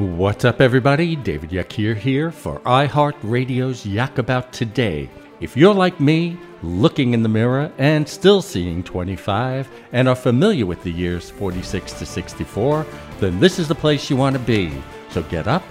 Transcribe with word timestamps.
What's 0.00 0.46
up, 0.46 0.62
everybody? 0.62 1.14
David 1.14 1.50
Yakir 1.50 1.94
here 1.94 2.30
for 2.30 2.58
iHeartRadio's 2.60 3.84
Yak 3.84 4.16
About 4.16 4.50
Today. 4.50 5.10
If 5.40 5.58
you're 5.58 5.74
like 5.74 6.00
me, 6.00 6.38
looking 6.62 7.12
in 7.12 7.22
the 7.22 7.28
mirror 7.28 7.70
and 7.76 8.08
still 8.08 8.40
seeing 8.40 8.82
25, 8.82 9.68
and 9.92 10.08
are 10.08 10.14
familiar 10.14 10.64
with 10.64 10.82
the 10.84 10.90
years 10.90 11.28
46 11.28 11.92
to 11.98 12.06
64, 12.06 12.86
then 13.18 13.38
this 13.40 13.58
is 13.58 13.68
the 13.68 13.74
place 13.74 14.08
you 14.08 14.16
want 14.16 14.32
to 14.36 14.42
be. 14.42 14.72
So 15.10 15.22
get 15.24 15.46
up, 15.46 15.64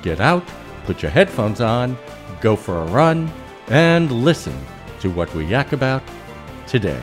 get 0.00 0.20
out, 0.20 0.48
put 0.86 1.02
your 1.02 1.10
headphones 1.10 1.60
on, 1.60 1.98
go 2.40 2.56
for 2.56 2.78
a 2.78 2.86
run, 2.86 3.30
and 3.68 4.10
listen 4.10 4.58
to 5.00 5.10
what 5.10 5.34
we 5.34 5.44
yak 5.44 5.74
about 5.74 6.02
today. 6.66 7.02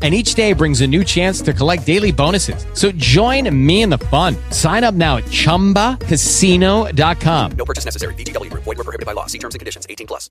and 0.00 0.14
each 0.14 0.34
day 0.34 0.52
brings 0.52 0.80
a 0.80 0.86
new 0.86 1.02
chance 1.02 1.42
to 1.42 1.52
collect 1.52 1.84
daily 1.84 2.12
bonuses. 2.12 2.64
So 2.74 2.92
join 2.92 3.52
me 3.66 3.82
in 3.82 3.90
the 3.90 3.98
fun. 3.98 4.36
Sign 4.50 4.84
up 4.84 4.94
now 4.94 5.16
at 5.16 5.24
ChumbaCasino.com. 5.24 7.50
No 7.56 7.64
purchase 7.64 7.84
necessary. 7.84 8.14
VGW. 8.14 8.50
Void 8.52 8.66
were 8.66 8.76
prohibited 8.76 9.06
by 9.06 9.12
law. 9.12 9.26
See 9.26 9.38
terms 9.38 9.56
and 9.56 9.60
conditions. 9.60 9.88
18 9.90 10.06
plus. 10.06 10.30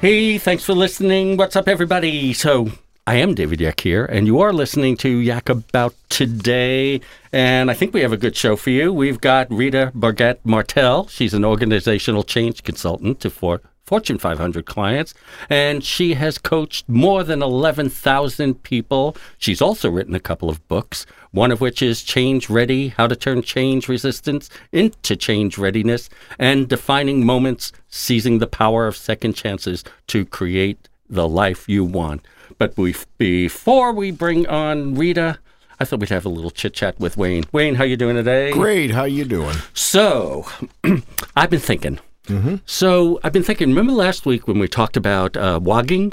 Hey, 0.00 0.38
thanks 0.38 0.64
for 0.64 0.72
listening. 0.74 1.36
What's 1.36 1.56
up, 1.56 1.68
everybody? 1.68 2.32
So 2.32 2.70
I 3.06 3.16
am 3.16 3.34
David 3.34 3.60
Yak 3.60 3.80
here, 3.80 4.06
and 4.06 4.26
you 4.26 4.40
are 4.40 4.50
listening 4.50 4.96
to 4.98 5.08
Yak 5.08 5.50
About 5.50 5.94
Today. 6.08 7.02
And 7.32 7.70
I 7.70 7.74
think 7.74 7.92
we 7.92 8.00
have 8.00 8.12
a 8.12 8.16
good 8.16 8.34
show 8.34 8.56
for 8.56 8.70
you. 8.70 8.94
We've 8.94 9.20
got 9.20 9.50
Rita 9.50 9.92
Burgett 9.94 10.40
Martel. 10.44 11.06
She's 11.08 11.34
an 11.34 11.44
organizational 11.44 12.22
change 12.22 12.62
consultant 12.62 13.20
to 13.20 13.28
Fort 13.28 13.62
Fortune 13.84 14.16
500 14.16 14.64
clients, 14.64 15.12
and 15.50 15.84
she 15.84 16.14
has 16.14 16.38
coached 16.38 16.88
more 16.88 17.22
than 17.22 17.42
11,000 17.42 18.62
people. 18.62 19.14
She's 19.36 19.60
also 19.60 19.90
written 19.90 20.14
a 20.14 20.20
couple 20.20 20.48
of 20.48 20.66
books, 20.68 21.04
one 21.32 21.52
of 21.52 21.60
which 21.60 21.82
is 21.82 22.02
Change 22.02 22.48
Ready 22.48 22.88
How 22.88 23.06
to 23.06 23.14
Turn 23.14 23.42
Change 23.42 23.86
Resistance 23.86 24.48
into 24.72 25.16
Change 25.16 25.58
Readiness, 25.58 26.08
and 26.38 26.66
Defining 26.66 27.26
Moments 27.26 27.72
Seizing 27.88 28.38
the 28.38 28.46
Power 28.46 28.86
of 28.86 28.96
Second 28.96 29.34
Chances 29.34 29.84
to 30.06 30.24
Create 30.24 30.88
the 31.10 31.28
Life 31.28 31.68
You 31.68 31.84
Want. 31.84 32.24
But 32.56 32.74
before 33.18 33.92
we 33.92 34.10
bring 34.10 34.46
on 34.46 34.94
Rita, 34.94 35.38
I 35.78 35.84
thought 35.84 36.00
we'd 36.00 36.08
have 36.08 36.24
a 36.24 36.30
little 36.30 36.50
chit 36.50 36.72
chat 36.72 36.98
with 36.98 37.18
Wayne. 37.18 37.44
Wayne, 37.52 37.74
how 37.74 37.84
you 37.84 37.98
doing 37.98 38.16
today? 38.16 38.52
Great. 38.52 38.92
How 38.92 39.04
you 39.04 39.24
doing? 39.26 39.56
So, 39.74 40.46
I've 41.36 41.50
been 41.50 41.60
thinking. 41.60 41.98
Mm-hmm. 42.26 42.56
So 42.66 43.20
I've 43.22 43.32
been 43.32 43.42
thinking. 43.42 43.68
Remember 43.68 43.92
last 43.92 44.26
week 44.26 44.48
when 44.48 44.58
we 44.58 44.68
talked 44.68 44.96
about 44.96 45.36
uh, 45.36 45.60
wogging? 45.62 46.12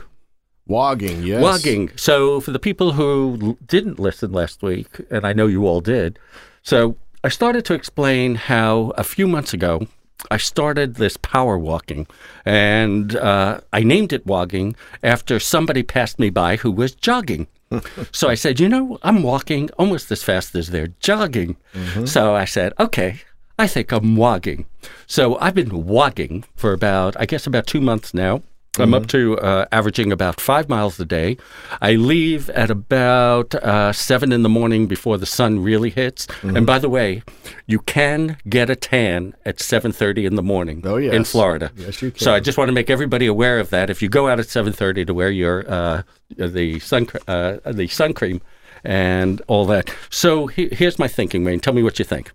Wogging, 0.68 1.24
yes. 1.24 1.42
Wogging. 1.42 1.92
So 1.96 2.40
for 2.40 2.52
the 2.52 2.60
people 2.60 2.94
who 2.94 3.58
didn't 3.66 4.00
listen 4.00 4.32
last 4.32 4.62
week, 4.62 5.02
and 5.10 5.26
I 5.26 5.34
know 5.34 5.48
you 5.48 5.66
all 5.66 5.82
did, 5.82 6.20
so 6.64 6.96
I 7.24 7.30
started 7.30 7.66
to 7.66 7.74
explain 7.74 8.36
how 8.36 8.94
a 8.98 9.04
few 9.04 9.28
months 9.28 9.54
ago 9.54 9.88
I 10.30 10.38
started 10.38 10.96
this 10.96 11.18
power 11.18 11.58
walking, 11.58 12.08
and 12.46 13.16
uh, 13.16 13.62
I 13.74 13.82
named 13.82 14.14
it 14.14 14.26
wogging 14.26 14.76
after 15.04 15.40
somebody 15.40 15.84
passed 15.84 16.20
me 16.20 16.30
by 16.30 16.58
who 16.58 16.72
was 16.72 16.94
jogging. 16.94 17.48
so 18.12 18.30
I 18.30 18.36
said, 18.36 18.60
you 18.60 18.70
know, 18.70 19.00
I'm 19.02 19.24
walking 19.24 19.70
almost 19.80 20.12
as 20.12 20.24
fast 20.24 20.54
as 20.56 20.70
they're 20.70 20.94
jogging. 21.00 21.56
Mm-hmm. 21.74 22.06
So 22.06 22.36
I 22.36 22.46
said, 22.46 22.74
okay, 22.80 23.22
I 23.62 23.68
think 23.68 23.92
I'm 23.92 24.16
wogging. 24.16 24.66
So 25.06 25.38
I've 25.38 25.54
been 25.54 25.86
wogging 25.86 26.46
for 26.56 26.74
about, 26.74 27.16
I 27.20 27.28
guess, 27.28 27.46
about 27.46 27.68
two 27.68 27.80
months 27.80 28.12
now. 28.12 28.42
I'm 28.80 28.86
mm-hmm. 28.86 28.94
up 28.96 29.08
to 29.08 29.38
uh, 29.38 29.66
averaging 29.72 30.12
about 30.12 30.42
five 30.42 30.68
miles 30.68 31.00
a 31.00 31.06
day. 31.06 31.38
I 31.80 31.92
leave 31.94 32.50
at 32.52 32.72
about 32.72 33.54
uh, 33.54 33.94
seven 33.94 34.32
in 34.32 34.42
the 34.42 34.50
morning 34.50 34.88
before 34.88 35.20
the 35.20 35.28
sun 35.28 35.60
really 35.60 35.92
hits. 35.92 36.26
Mm-hmm. 36.26 36.58
And 36.58 36.66
by 36.66 36.80
the 36.80 36.90
way, 36.90 37.22
you 37.68 37.78
can 37.80 38.38
get 38.50 38.72
a 38.72 38.76
tan 38.76 39.36
at 39.46 39.60
seven 39.60 39.92
thirty 39.92 40.26
in 40.26 40.36
the 40.38 40.42
morning. 40.42 40.82
Oh, 40.84 40.98
yes. 40.98 41.14
in 41.14 41.24
Florida. 41.24 41.72
Yes, 41.76 42.02
you 42.02 42.10
can. 42.10 42.20
So 42.20 42.34
I 42.34 42.40
just 42.40 42.58
want 42.58 42.70
to 42.70 42.74
make 42.74 42.90
everybody 42.90 43.28
aware 43.28 43.60
of 43.60 43.70
that. 43.70 43.92
If 43.92 44.02
you 44.02 44.10
go 44.10 44.28
out 44.28 44.40
at 44.40 44.50
seven 44.50 44.74
thirty 44.74 45.06
to 45.06 45.14
wear 45.14 45.30
your 45.30 45.70
uh, 45.70 46.02
the 46.36 46.80
sun 46.80 47.06
uh, 47.28 47.58
the 47.66 47.88
sun 47.88 48.16
cream 48.16 48.42
and 48.84 49.40
all 49.46 49.68
that. 49.68 49.94
So 50.10 50.48
he- 50.48 50.70
here's 50.72 50.98
my 50.98 51.08
thinking, 51.08 51.44
Wayne. 51.44 51.60
Tell 51.60 51.76
me 51.76 51.84
what 51.84 52.00
you 52.00 52.06
think. 52.06 52.32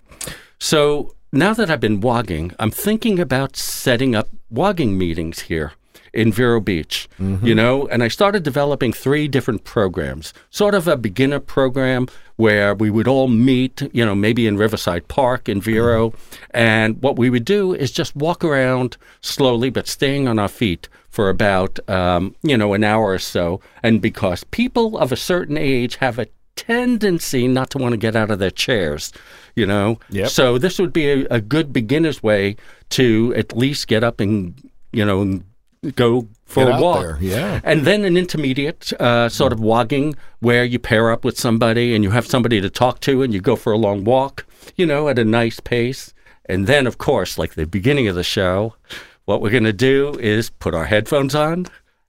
So 0.58 1.14
now 1.32 1.54
that 1.54 1.70
I've 1.70 1.80
been 1.80 2.00
wogging, 2.00 2.52
I'm 2.58 2.70
thinking 2.70 3.18
about 3.18 3.56
setting 3.56 4.14
up 4.14 4.28
wogging 4.50 4.96
meetings 4.96 5.40
here 5.42 5.72
in 6.16 6.32
Vero 6.32 6.60
Beach, 6.60 7.08
mm-hmm. 7.20 7.46
you 7.46 7.54
know, 7.54 7.86
and 7.88 8.02
I 8.02 8.08
started 8.08 8.42
developing 8.42 8.92
three 8.92 9.28
different 9.28 9.64
programs, 9.64 10.32
sort 10.50 10.74
of 10.74 10.88
a 10.88 10.96
beginner 10.96 11.40
program 11.40 12.08
where 12.36 12.74
we 12.74 12.90
would 12.90 13.06
all 13.06 13.28
meet, 13.28 13.82
you 13.92 14.04
know, 14.04 14.14
maybe 14.14 14.46
in 14.46 14.56
Riverside 14.56 15.08
Park 15.08 15.48
in 15.48 15.60
Vero. 15.60 16.10
Mm-hmm. 16.10 16.44
And 16.52 17.02
what 17.02 17.16
we 17.16 17.28
would 17.28 17.44
do 17.44 17.74
is 17.74 17.92
just 17.92 18.16
walk 18.16 18.42
around 18.42 18.96
slowly, 19.20 19.68
but 19.68 19.86
staying 19.86 20.26
on 20.26 20.38
our 20.38 20.48
feet 20.48 20.88
for 21.10 21.28
about, 21.28 21.78
um, 21.88 22.34
you 22.42 22.56
know, 22.56 22.72
an 22.72 22.84
hour 22.84 23.06
or 23.12 23.18
so. 23.18 23.60
And 23.82 24.00
because 24.00 24.44
people 24.44 24.98
of 24.98 25.12
a 25.12 25.16
certain 25.16 25.58
age 25.58 25.96
have 25.96 26.18
a 26.18 26.28
tendency 26.56 27.46
not 27.46 27.70
to 27.70 27.78
want 27.78 27.92
to 27.92 27.96
get 27.96 28.16
out 28.16 28.30
of 28.30 28.38
their 28.38 28.50
chairs, 28.50 29.12
you 29.54 29.66
know? 29.66 29.98
Yep. 30.10 30.28
So 30.28 30.58
this 30.58 30.78
would 30.78 30.92
be 30.92 31.08
a, 31.08 31.26
a 31.30 31.40
good 31.40 31.72
beginner's 31.72 32.22
way 32.22 32.56
to 32.90 33.32
at 33.36 33.56
least 33.56 33.86
get 33.86 34.02
up 34.02 34.20
and, 34.20 34.54
you 34.92 35.04
know, 35.04 35.40
go 35.94 36.28
for 36.44 36.64
Get 36.64 36.78
a 36.78 36.82
walk. 36.82 37.00
There. 37.00 37.18
Yeah. 37.20 37.60
And 37.62 37.82
then 37.82 38.04
an 38.04 38.16
intermediate 38.16 38.92
uh, 38.94 39.28
sort 39.28 39.52
of 39.52 39.60
wogging 39.60 40.16
where 40.40 40.64
you 40.64 40.78
pair 40.78 41.10
up 41.10 41.24
with 41.24 41.38
somebody 41.38 41.94
and 41.94 42.02
you 42.02 42.10
have 42.10 42.26
somebody 42.26 42.60
to 42.60 42.70
talk 42.70 43.00
to 43.00 43.22
and 43.22 43.32
you 43.32 43.40
go 43.40 43.56
for 43.56 43.72
a 43.72 43.78
long 43.78 44.04
walk, 44.04 44.46
you 44.76 44.86
know, 44.86 45.08
at 45.08 45.18
a 45.18 45.24
nice 45.24 45.60
pace. 45.60 46.12
And 46.46 46.66
then, 46.66 46.86
of 46.86 46.98
course, 46.98 47.38
like 47.38 47.54
the 47.54 47.66
beginning 47.66 48.08
of 48.08 48.14
the 48.14 48.24
show, 48.24 48.74
what 49.24 49.40
we're 49.40 49.50
going 49.50 49.64
to 49.64 49.72
do 49.72 50.16
is 50.20 50.50
put 50.50 50.74
our 50.74 50.86
headphones 50.86 51.34
on 51.34 51.66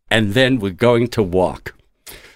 and 0.09 0.33
then 0.33 0.59
we're 0.59 0.71
going 0.71 1.07
to 1.09 1.23
walk. 1.23 1.73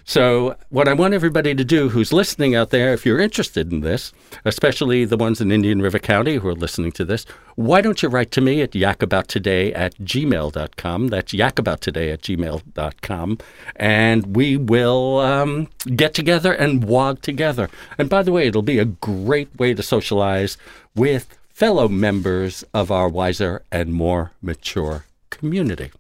So, 0.06 0.56
what 0.70 0.88
I 0.88 0.94
want 0.94 1.14
everybody 1.14 1.54
to 1.54 1.64
do 1.64 1.90
who's 1.90 2.12
listening 2.12 2.56
out 2.56 2.72
there, 2.72 2.94
if 2.94 3.06
you're 3.06 3.20
interested 3.20 3.72
in 3.72 3.82
this, 3.82 4.12
especially 4.46 5.06
the 5.06 5.18
ones 5.18 5.40
in 5.42 5.52
Indian 5.52 5.82
River 5.82 6.00
County 6.00 6.36
who 6.36 6.48
are 6.48 6.56
listening 6.56 6.92
to 6.94 7.06
this, 7.06 7.26
why 7.56 7.82
don't 7.82 8.02
you 8.02 8.10
write 8.10 8.32
to 8.32 8.42
me 8.42 8.62
at 8.62 8.72
yakabouttoday 8.72 9.76
at 9.76 9.96
gmail.com? 10.00 11.08
That's 11.10 11.34
yakabouttoday 11.34 12.14
at 12.14 12.22
gmail.com. 12.22 13.38
And 13.76 14.36
we 14.36 14.58
will 14.58 15.20
um, 15.20 15.68
get 15.96 16.14
together 16.14 16.54
and 16.54 16.84
wog 16.84 17.22
together. 17.22 17.70
And 17.98 18.10
by 18.10 18.24
the 18.24 18.32
way, 18.32 18.48
it'll 18.48 18.62
be 18.62 18.80
a 18.80 18.86
great 18.86 19.56
way 19.60 19.74
to 19.74 19.84
socialize 19.84 20.58
with 20.96 21.38
fellow 21.50 21.88
members 21.88 22.64
of 22.74 22.92
our 22.92 23.08
wiser 23.08 23.62
and 23.72 23.94
more 23.94 24.32
mature 24.42 25.06
community. 25.30 25.92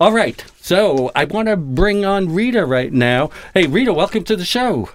All 0.00 0.12
right. 0.12 0.44
So 0.56 1.10
I 1.14 1.24
want 1.24 1.48
to 1.48 1.56
bring 1.56 2.04
on 2.04 2.34
Rita 2.34 2.64
right 2.64 2.92
now. 2.92 3.30
Hey, 3.52 3.66
Rita, 3.66 3.92
welcome 3.92 4.24
to 4.24 4.36
the 4.36 4.44
show. 4.44 4.90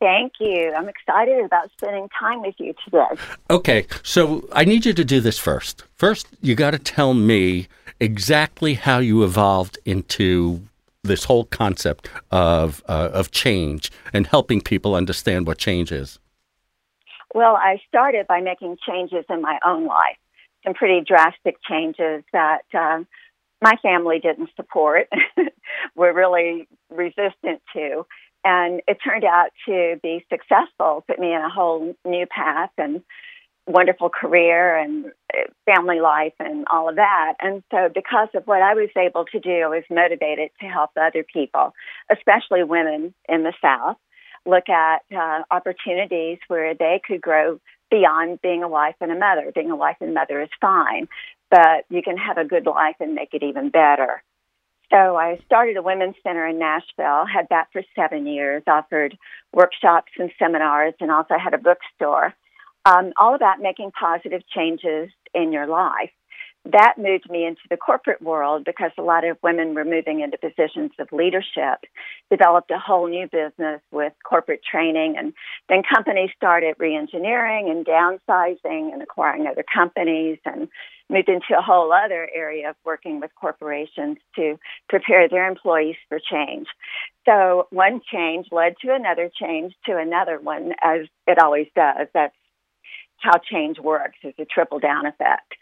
Thank 0.00 0.34
you. 0.40 0.72
I'm 0.76 0.88
excited 0.88 1.44
about 1.44 1.70
spending 1.72 2.08
time 2.18 2.42
with 2.42 2.54
you 2.58 2.74
today. 2.84 3.22
Okay. 3.50 3.86
So 4.02 4.48
I 4.52 4.64
need 4.64 4.84
you 4.84 4.92
to 4.92 5.04
do 5.04 5.20
this 5.20 5.38
first. 5.38 5.84
First, 5.94 6.28
you 6.42 6.54
got 6.54 6.72
to 6.72 6.78
tell 6.78 7.14
me 7.14 7.68
exactly 7.98 8.74
how 8.74 8.98
you 8.98 9.24
evolved 9.24 9.78
into 9.84 10.62
this 11.02 11.24
whole 11.24 11.44
concept 11.44 12.08
of 12.30 12.82
uh, 12.88 13.10
of 13.12 13.30
change 13.30 13.90
and 14.12 14.26
helping 14.26 14.60
people 14.60 14.94
understand 14.94 15.46
what 15.46 15.58
change 15.58 15.92
is. 15.92 16.18
Well, 17.34 17.56
I 17.56 17.80
started 17.88 18.26
by 18.26 18.40
making 18.40 18.76
changes 18.86 19.24
in 19.28 19.42
my 19.42 19.58
own 19.64 19.86
life, 19.86 20.16
some 20.64 20.74
pretty 20.74 21.02
drastic 21.06 21.56
changes 21.68 22.24
that 22.32 22.62
um, 22.74 23.06
my 23.62 23.74
family 23.82 24.18
didn't 24.18 24.50
support, 24.56 25.08
were 25.96 26.12
really 26.12 26.68
resistant 26.90 27.62
to. 27.72 28.06
And 28.44 28.80
it 28.86 28.98
turned 29.02 29.24
out 29.24 29.48
to 29.66 29.98
be 30.02 30.24
successful, 30.30 31.04
put 31.08 31.18
me 31.18 31.32
in 31.32 31.40
a 31.40 31.50
whole 31.50 31.94
new 32.04 32.26
path 32.26 32.70
and 32.78 33.02
wonderful 33.66 34.08
career 34.08 34.76
and 34.76 35.06
uh, 35.34 35.50
family 35.64 36.00
life 36.00 36.34
and 36.38 36.64
all 36.70 36.88
of 36.88 36.96
that. 36.96 37.34
And 37.40 37.62
so, 37.72 37.88
because 37.92 38.28
of 38.34 38.46
what 38.46 38.62
I 38.62 38.74
was 38.74 38.90
able 38.96 39.24
to 39.32 39.40
do, 39.40 39.50
I 39.50 39.68
was 39.68 39.84
motivated 39.90 40.50
to 40.60 40.66
help 40.66 40.90
other 40.96 41.24
people, 41.24 41.74
especially 42.10 42.62
women 42.62 43.14
in 43.28 43.42
the 43.42 43.52
South, 43.60 43.96
look 44.46 44.68
at 44.68 44.98
uh, 45.14 45.42
opportunities 45.50 46.38
where 46.48 46.74
they 46.74 47.00
could 47.04 47.20
grow 47.20 47.58
beyond 47.90 48.40
being 48.42 48.62
a 48.62 48.68
wife 48.68 48.94
and 49.00 49.10
a 49.10 49.18
mother. 49.18 49.50
Being 49.54 49.70
a 49.70 49.76
wife 49.76 49.96
and 50.00 50.14
mother 50.14 50.40
is 50.40 50.48
fine, 50.60 51.08
but 51.50 51.84
you 51.90 52.02
can 52.02 52.16
have 52.16 52.38
a 52.38 52.44
good 52.44 52.66
life 52.66 52.96
and 53.00 53.14
make 53.14 53.32
it 53.32 53.42
even 53.42 53.70
better. 53.70 54.22
So 54.90 55.16
I 55.16 55.40
started 55.46 55.76
a 55.76 55.82
women's 55.82 56.14
center 56.22 56.46
in 56.46 56.58
Nashville, 56.58 57.26
had 57.26 57.48
that 57.50 57.66
for 57.72 57.82
seven 57.96 58.26
years, 58.26 58.62
offered 58.66 59.16
workshops 59.52 60.12
and 60.18 60.30
seminars, 60.38 60.94
and 61.00 61.10
also 61.10 61.34
had 61.42 61.54
a 61.54 61.58
bookstore. 61.58 62.34
Um, 62.84 63.12
all 63.18 63.34
about 63.34 63.60
making 63.60 63.90
positive 63.98 64.42
changes 64.54 65.10
in 65.34 65.52
your 65.52 65.66
life 65.66 66.10
that 66.72 66.94
moved 66.98 67.30
me 67.30 67.44
into 67.44 67.60
the 67.70 67.76
corporate 67.76 68.20
world 68.20 68.64
because 68.64 68.90
a 68.98 69.02
lot 69.02 69.24
of 69.24 69.38
women 69.42 69.74
were 69.74 69.84
moving 69.84 70.20
into 70.20 70.38
positions 70.38 70.90
of 70.98 71.12
leadership, 71.12 71.84
developed 72.30 72.70
a 72.70 72.78
whole 72.78 73.08
new 73.08 73.26
business 73.28 73.80
with 73.92 74.12
corporate 74.28 74.62
training, 74.68 75.16
and 75.16 75.32
then 75.68 75.82
companies 75.82 76.30
started 76.36 76.76
reengineering 76.78 77.70
and 77.70 77.86
downsizing 77.86 78.92
and 78.92 79.02
acquiring 79.02 79.46
other 79.46 79.64
companies 79.72 80.38
and 80.44 80.68
moved 81.08 81.28
into 81.28 81.56
a 81.56 81.62
whole 81.62 81.92
other 81.92 82.28
area 82.34 82.70
of 82.70 82.76
working 82.84 83.20
with 83.20 83.30
corporations 83.40 84.18
to 84.34 84.58
prepare 84.88 85.28
their 85.28 85.48
employees 85.48 85.96
for 86.08 86.18
change. 86.18 86.66
So 87.26 87.68
one 87.70 88.00
change 88.12 88.46
led 88.50 88.74
to 88.82 88.94
another 88.94 89.30
change 89.40 89.74
to 89.86 89.96
another 89.96 90.38
one, 90.40 90.72
as 90.82 91.06
it 91.26 91.38
always 91.38 91.68
does. 91.74 92.08
That's 92.12 92.34
how 93.18 93.38
change 93.38 93.78
works, 93.78 94.18
is 94.22 94.34
a 94.38 94.44
triple 94.44 94.78
down 94.78 95.06
effect. 95.06 95.54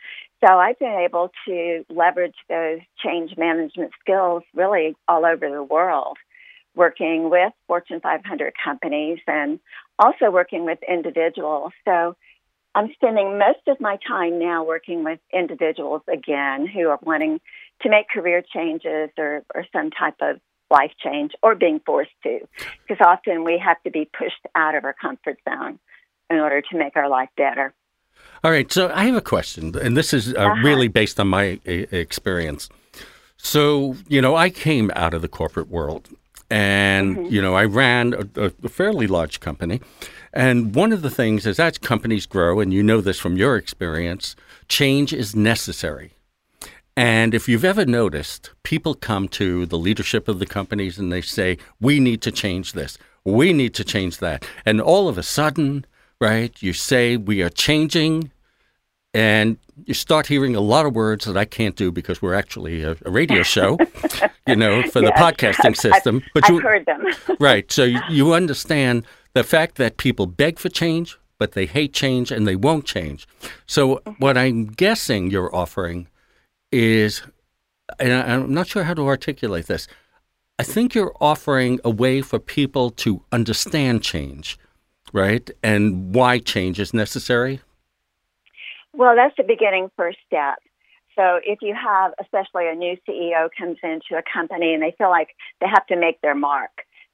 So 0.45 0.59
I've 0.59 0.79
been 0.79 1.05
able 1.05 1.31
to 1.47 1.85
leverage 1.89 2.35
those 2.49 2.81
change 3.03 3.37
management 3.37 3.93
skills 4.01 4.43
really 4.55 4.95
all 5.09 5.25
over 5.25 5.49
the 5.49 5.63
world, 5.63 6.19
working 6.75 7.31
with 7.31 7.53
Fortune 7.67 8.01
500 8.01 8.53
companies 8.63 9.21
and 9.27 9.59
also 9.99 10.31
working 10.31 10.65
with 10.65 10.79
individuals. 10.87 11.73
So 11.85 12.17
I'm 12.75 12.93
spending 12.95 13.39
most 13.39 13.67
of 13.69 13.81
my 13.81 13.99
time 14.07 14.39
now 14.39 14.65
working 14.65 15.05
with 15.05 15.21
individuals 15.33 16.03
again 16.13 16.67
who 16.67 16.89
are 16.89 16.99
wanting 17.03 17.41
to 17.83 17.89
make 17.89 18.09
career 18.09 18.43
changes 18.43 19.11
or, 19.17 19.45
or 19.55 19.65
some 19.73 19.91
type 19.91 20.17
of 20.21 20.41
life 20.71 20.93
change 21.03 21.33
or 21.43 21.55
being 21.55 21.81
forced 21.85 22.11
to, 22.25 22.41
because 22.87 23.05
often 23.07 23.45
we 23.45 23.59
have 23.65 23.81
to 23.85 23.91
be 23.91 24.09
pushed 24.19 24.41
out 24.55 24.75
of 24.75 24.85
our 24.85 24.95
comfort 24.95 25.39
zone 25.49 25.79
in 26.31 26.39
order 26.39 26.63
to 26.63 26.77
make 26.77 26.97
our 26.97 27.09
life 27.09 27.29
better. 27.37 27.73
All 28.43 28.51
right. 28.51 28.71
So 28.71 28.91
I 28.93 29.05
have 29.05 29.15
a 29.15 29.21
question, 29.21 29.77
and 29.79 29.97
this 29.97 30.13
is 30.13 30.35
uh, 30.35 30.39
uh-huh. 30.39 30.63
really 30.63 30.89
based 30.89 31.21
on 31.21 31.29
my 31.29 31.61
experience. 31.65 32.69
So, 33.37 33.97
you 34.09 34.21
know, 34.21 34.37
I 34.37 34.51
came 34.51 34.91
out 34.97 35.15
of 35.15 35.23
the 35.23 35.29
corporate 35.29 35.69
world 35.69 36.09
and, 36.51 37.17
mm-hmm. 37.17 37.35
you 37.35 37.43
know, 37.43 37.55
I 37.55 37.65
ran 37.65 38.15
a, 38.37 38.53
a, 38.63 38.69
fairly 38.69 39.07
large 39.07 39.41
company. 39.41 39.81
And 40.33 40.75
one 40.75 40.93
of 40.93 41.03
the 41.03 41.11
things 41.11 41.47
is 41.47 41.59
as 41.59 41.79
companies 41.79 42.27
grow, 42.27 42.61
and 42.61 42.73
you 42.73 42.83
know 42.83 43.01
this 43.01 43.19
from 43.19 43.37
your 43.37 43.57
experience, 43.57 44.37
change 44.69 45.13
is 45.13 45.35
necessary. 45.35 46.13
And 46.97 47.35
if 47.35 47.49
you've 47.49 47.65
ever 47.65 47.85
noticed, 47.85 48.51
people 48.63 48.95
come 48.95 49.29
to 49.29 49.67
the 49.67 49.79
leadership 49.79 50.29
of 50.29 50.39
the 50.39 50.47
companies 50.47 50.99
and 50.99 51.13
they 51.13 51.21
say, 51.21 51.59
we 51.81 51.99
need 51.99 52.23
to 52.23 52.31
change 52.31 52.73
this, 52.73 52.99
we 53.25 53.53
need 53.53 53.75
to 53.75 53.85
change 53.85 54.19
that. 54.19 54.45
And 54.65 54.81
all 54.81 55.09
of 55.09 55.19
a 55.19 55.23
sudden, 55.23 55.87
right, 56.21 56.55
you 56.63 56.73
say, 56.73 57.17
we 57.17 57.43
are 57.43 57.51
changing 57.51 58.31
and 59.15 59.57
you 59.87 59.95
start 59.95 60.27
hearing 60.27 60.57
a 60.57 60.61
lot 60.61 60.87
of 60.87 60.95
words 60.95 61.25
that 61.25 61.37
I 61.37 61.45
can't 61.45 61.77
do 61.77 61.93
because 61.93 62.21
we're 62.21 62.35
actually 62.35 62.83
a, 62.83 62.97
a 63.05 63.11
radio 63.11 63.43
show, 63.45 63.79
you 64.47 64.57
know, 64.57 64.83
for 64.83 65.01
yes. 65.01 65.11
the 65.11 65.13
podcasting 65.13 65.77
system. 65.77 66.23
I've, 66.25 66.31
but 66.35 66.49
you, 66.49 66.57
I've 66.57 66.63
heard 66.63 66.87
them. 66.87 67.07
right. 67.41 67.71
So 67.71 67.85
you, 67.85 68.01
you 68.11 68.35
understand 68.35 69.07
the 69.33 69.45
fact 69.45 69.77
that 69.77 69.97
people 69.97 70.27
beg 70.27 70.59
for 70.59 70.69
change, 70.69 71.17
but 71.39 71.53
they 71.53 71.67
hate 71.67 71.93
change 71.93 72.33
and 72.33 72.47
they 72.47 72.57
won't 72.57 72.85
change. 72.85 73.29
So 73.67 73.97
mm-hmm. 73.97 74.11
what 74.19 74.37
I'm 74.37 74.67
guessing 74.67 75.31
you're 75.31 75.55
offering 75.55 76.09
is, 76.73 77.23
and 78.01 78.13
I'm 78.13 78.53
not 78.53 78.67
sure 78.67 78.83
how 78.83 78.95
to 78.95 79.07
articulate 79.07 79.67
this. 79.67 79.87
I 80.59 80.65
think 80.65 80.95
you're 80.95 81.15
offering 81.21 81.81
a 81.85 81.91
way 81.91 82.21
for 82.21 82.39
people 82.39 82.91
to 82.91 83.23
understand 83.33 84.03
change, 84.03 84.59
right? 85.13 85.49
And 85.63 86.15
why 86.15 86.39
change 86.39 86.79
is 86.81 86.95
necessary. 86.95 87.61
Well, 88.97 89.17
that's 89.17 89.35
the 89.37 89.43
beginning 89.43 89.91
first 89.97 90.19
step. 90.27 90.59
So 91.17 91.41
if 91.45 91.61
you 91.63 91.75
have, 91.75 92.13
especially 92.21 92.69
a 92.69 92.75
new 92.75 92.97
CEO 93.09 93.49
comes 93.57 93.79
into 93.83 94.17
a 94.17 94.23
company 94.33 94.75
and 94.75 94.83
they 94.83 94.95
feel 94.97 95.11
like 95.11 95.29
they 95.61 95.67
have 95.67 95.87
to 95.87 95.97
make 95.97 96.21
their 96.21 96.35
mark, 96.35 96.71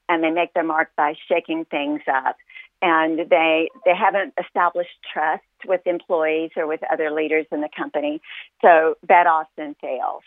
and 0.09 0.23
they 0.23 0.31
make 0.31 0.53
their 0.55 0.65
mark 0.65 0.91
by 0.97 1.15
shaking 1.29 1.65
things 1.67 2.01
up, 2.11 2.37
and 2.83 3.21
they 3.31 3.69
they 3.85 3.95
haven't 3.95 4.35
established 4.43 4.97
trust 5.13 5.45
with 5.67 5.83
employees 5.87 6.51
or 6.57 6.67
with 6.67 6.81
other 6.93 7.11
leaders 7.11 7.47
in 7.53 7.61
the 7.61 7.69
company, 7.77 8.21
so 8.63 8.97
that 9.09 9.27
often 9.27 9.77
fails. 9.81 10.23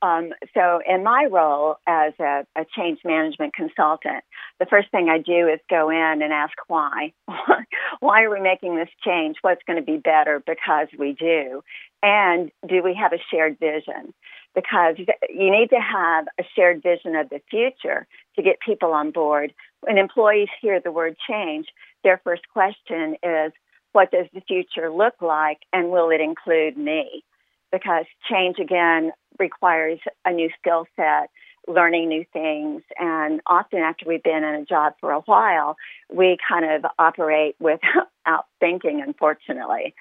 Um, 0.00 0.32
so, 0.54 0.80
in 0.88 1.02
my 1.02 1.26
role 1.30 1.76
as 1.86 2.12
a, 2.20 2.46
a, 2.56 2.64
change 2.76 3.00
management 3.04 3.52
consultant, 3.52 4.22
the 4.60 4.66
first 4.66 4.90
thing 4.92 5.08
I 5.08 5.18
do 5.18 5.48
is 5.48 5.58
go 5.68 5.90
in 5.90 6.22
and 6.22 6.32
ask 6.32 6.54
why. 6.68 7.12
why 8.00 8.22
are 8.22 8.30
we 8.30 8.40
making 8.40 8.76
this 8.76 8.90
change? 9.04 9.36
What's 9.42 9.62
going 9.66 9.78
to 9.78 9.84
be 9.84 9.96
better 9.96 10.40
because 10.46 10.86
we 10.96 11.14
do? 11.14 11.62
And 12.00 12.52
do 12.68 12.80
we 12.82 12.94
have 12.94 13.12
a 13.12 13.22
shared 13.28 13.58
vision? 13.58 14.14
Because 14.54 14.96
you 14.98 15.50
need 15.50 15.70
to 15.70 15.80
have 15.80 16.26
a 16.38 16.44
shared 16.54 16.80
vision 16.80 17.16
of 17.16 17.28
the 17.28 17.40
future 17.50 18.06
to 18.36 18.42
get 18.42 18.60
people 18.64 18.92
on 18.92 19.10
board. 19.10 19.52
When 19.80 19.98
employees 19.98 20.48
hear 20.60 20.80
the 20.80 20.92
word 20.92 21.16
change, 21.28 21.66
their 22.04 22.20
first 22.22 22.42
question 22.52 23.16
is, 23.22 23.52
what 23.92 24.12
does 24.12 24.26
the 24.32 24.42
future 24.42 24.90
look 24.90 25.14
like 25.20 25.58
and 25.72 25.90
will 25.90 26.10
it 26.10 26.20
include 26.20 26.76
me? 26.76 27.24
Because 27.70 28.06
change 28.30 28.58
again 28.58 29.12
requires 29.38 30.00
a 30.24 30.32
new 30.32 30.50
skill 30.58 30.86
set, 30.96 31.30
learning 31.66 32.08
new 32.08 32.24
things. 32.32 32.82
And 32.98 33.40
often, 33.46 33.80
after 33.80 34.06
we've 34.06 34.22
been 34.22 34.44
in 34.44 34.54
a 34.54 34.64
job 34.64 34.94
for 35.00 35.12
a 35.12 35.20
while, 35.20 35.76
we 36.12 36.38
kind 36.48 36.64
of 36.64 36.90
operate 36.98 37.56
without 37.60 38.46
thinking, 38.60 39.02
unfortunately. 39.06 39.94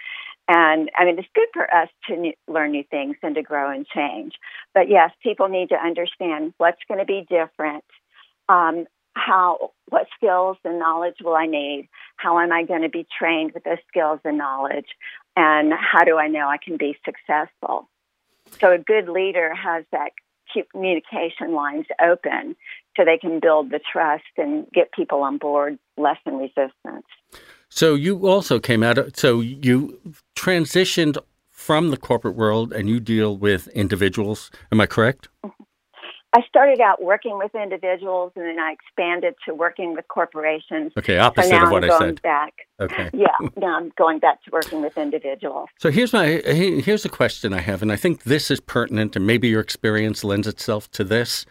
And 0.47 0.89
I 0.97 1.03
mean, 1.03 1.19
it's 1.19 1.27
good 1.35 1.49
for 1.53 1.73
us 1.73 1.89
to 2.07 2.15
new, 2.15 2.33
learn 2.47 2.71
new 2.71 2.83
things 2.89 3.17
and 3.21 3.35
to 3.35 3.41
grow 3.41 3.69
and 3.69 3.85
change. 3.85 4.33
But 4.73 4.89
yes, 4.89 5.11
people 5.21 5.49
need 5.49 5.69
to 5.69 5.75
understand 5.75 6.53
what's 6.57 6.79
going 6.87 6.99
to 6.99 7.05
be 7.05 7.25
different. 7.29 7.83
Um, 8.47 8.85
how, 9.17 9.71
what 9.89 10.07
skills 10.15 10.57
and 10.63 10.79
knowledge 10.79 11.15
will 11.23 11.35
I 11.35 11.45
need? 11.45 11.89
How 12.17 12.39
am 12.39 12.51
I 12.51 12.63
going 12.63 12.83
to 12.83 12.89
be 12.89 13.05
trained 13.17 13.53
with 13.53 13.63
those 13.63 13.77
skills 13.87 14.19
and 14.23 14.37
knowledge? 14.37 14.87
And 15.35 15.73
how 15.73 16.03
do 16.03 16.17
I 16.17 16.27
know 16.27 16.47
I 16.47 16.57
can 16.57 16.77
be 16.77 16.97
successful? 17.05 17.89
So 18.59 18.71
a 18.71 18.77
good 18.77 19.09
leader 19.09 19.53
has 19.53 19.83
that 19.91 20.11
communication 20.53 21.53
lines 21.53 21.85
open 22.01 22.55
so 22.95 23.03
they 23.05 23.17
can 23.17 23.39
build 23.39 23.69
the 23.69 23.79
trust 23.79 24.23
and 24.37 24.65
get 24.73 24.91
people 24.91 25.21
on 25.21 25.37
board, 25.37 25.77
lessen 25.97 26.37
resistance. 26.37 27.05
So 27.69 27.95
you 27.95 28.27
also 28.27 28.59
came 28.59 28.81
out 28.81 28.97
of, 28.97 29.15
so 29.15 29.41
you 29.41 29.99
transitioned 30.35 31.17
from 31.51 31.91
the 31.91 31.97
corporate 31.97 32.35
world 32.35 32.71
and 32.71 32.89
you 32.89 32.99
deal 32.99 33.35
with 33.35 33.67
individuals. 33.69 34.49
Am 34.71 34.79
I 34.79 34.85
correct? 34.85 35.27
Mm-hmm. 35.45 35.63
I 36.37 36.41
started 36.47 36.79
out 36.79 37.01
working 37.01 37.39
with 37.39 37.55
individuals, 37.55 38.31
and 38.35 38.45
then 38.45 38.59
I 38.59 38.73
expanded 38.73 39.33
to 39.45 39.55
working 39.55 39.95
with 39.95 40.07
corporations. 40.07 40.91
Okay, 40.95 41.17
opposite 41.17 41.49
so 41.49 41.57
now 41.57 41.65
of 41.65 41.71
what 41.71 41.83
I'm 41.83 41.89
I 41.89 41.97
going 41.97 42.09
said. 42.09 42.21
Back. 42.21 42.53
Okay. 42.79 43.09
Yeah, 43.17 43.49
now 43.55 43.75
I'm 43.77 43.91
going 43.97 44.19
back 44.19 44.43
to 44.43 44.51
working 44.51 44.83
with 44.83 44.95
individuals. 44.99 45.69
So 45.79 45.89
here's 45.89 46.13
my 46.13 46.27
here's 46.27 47.05
a 47.05 47.09
question 47.09 47.51
I 47.53 47.61
have, 47.61 47.81
and 47.81 47.91
I 47.91 47.95
think 47.95 48.23
this 48.23 48.51
is 48.51 48.59
pertinent, 48.59 49.15
and 49.15 49.25
maybe 49.25 49.47
your 49.47 49.61
experience 49.61 50.23
lends 50.23 50.45
itself 50.45 50.91
to 50.91 51.03
this. 51.03 51.47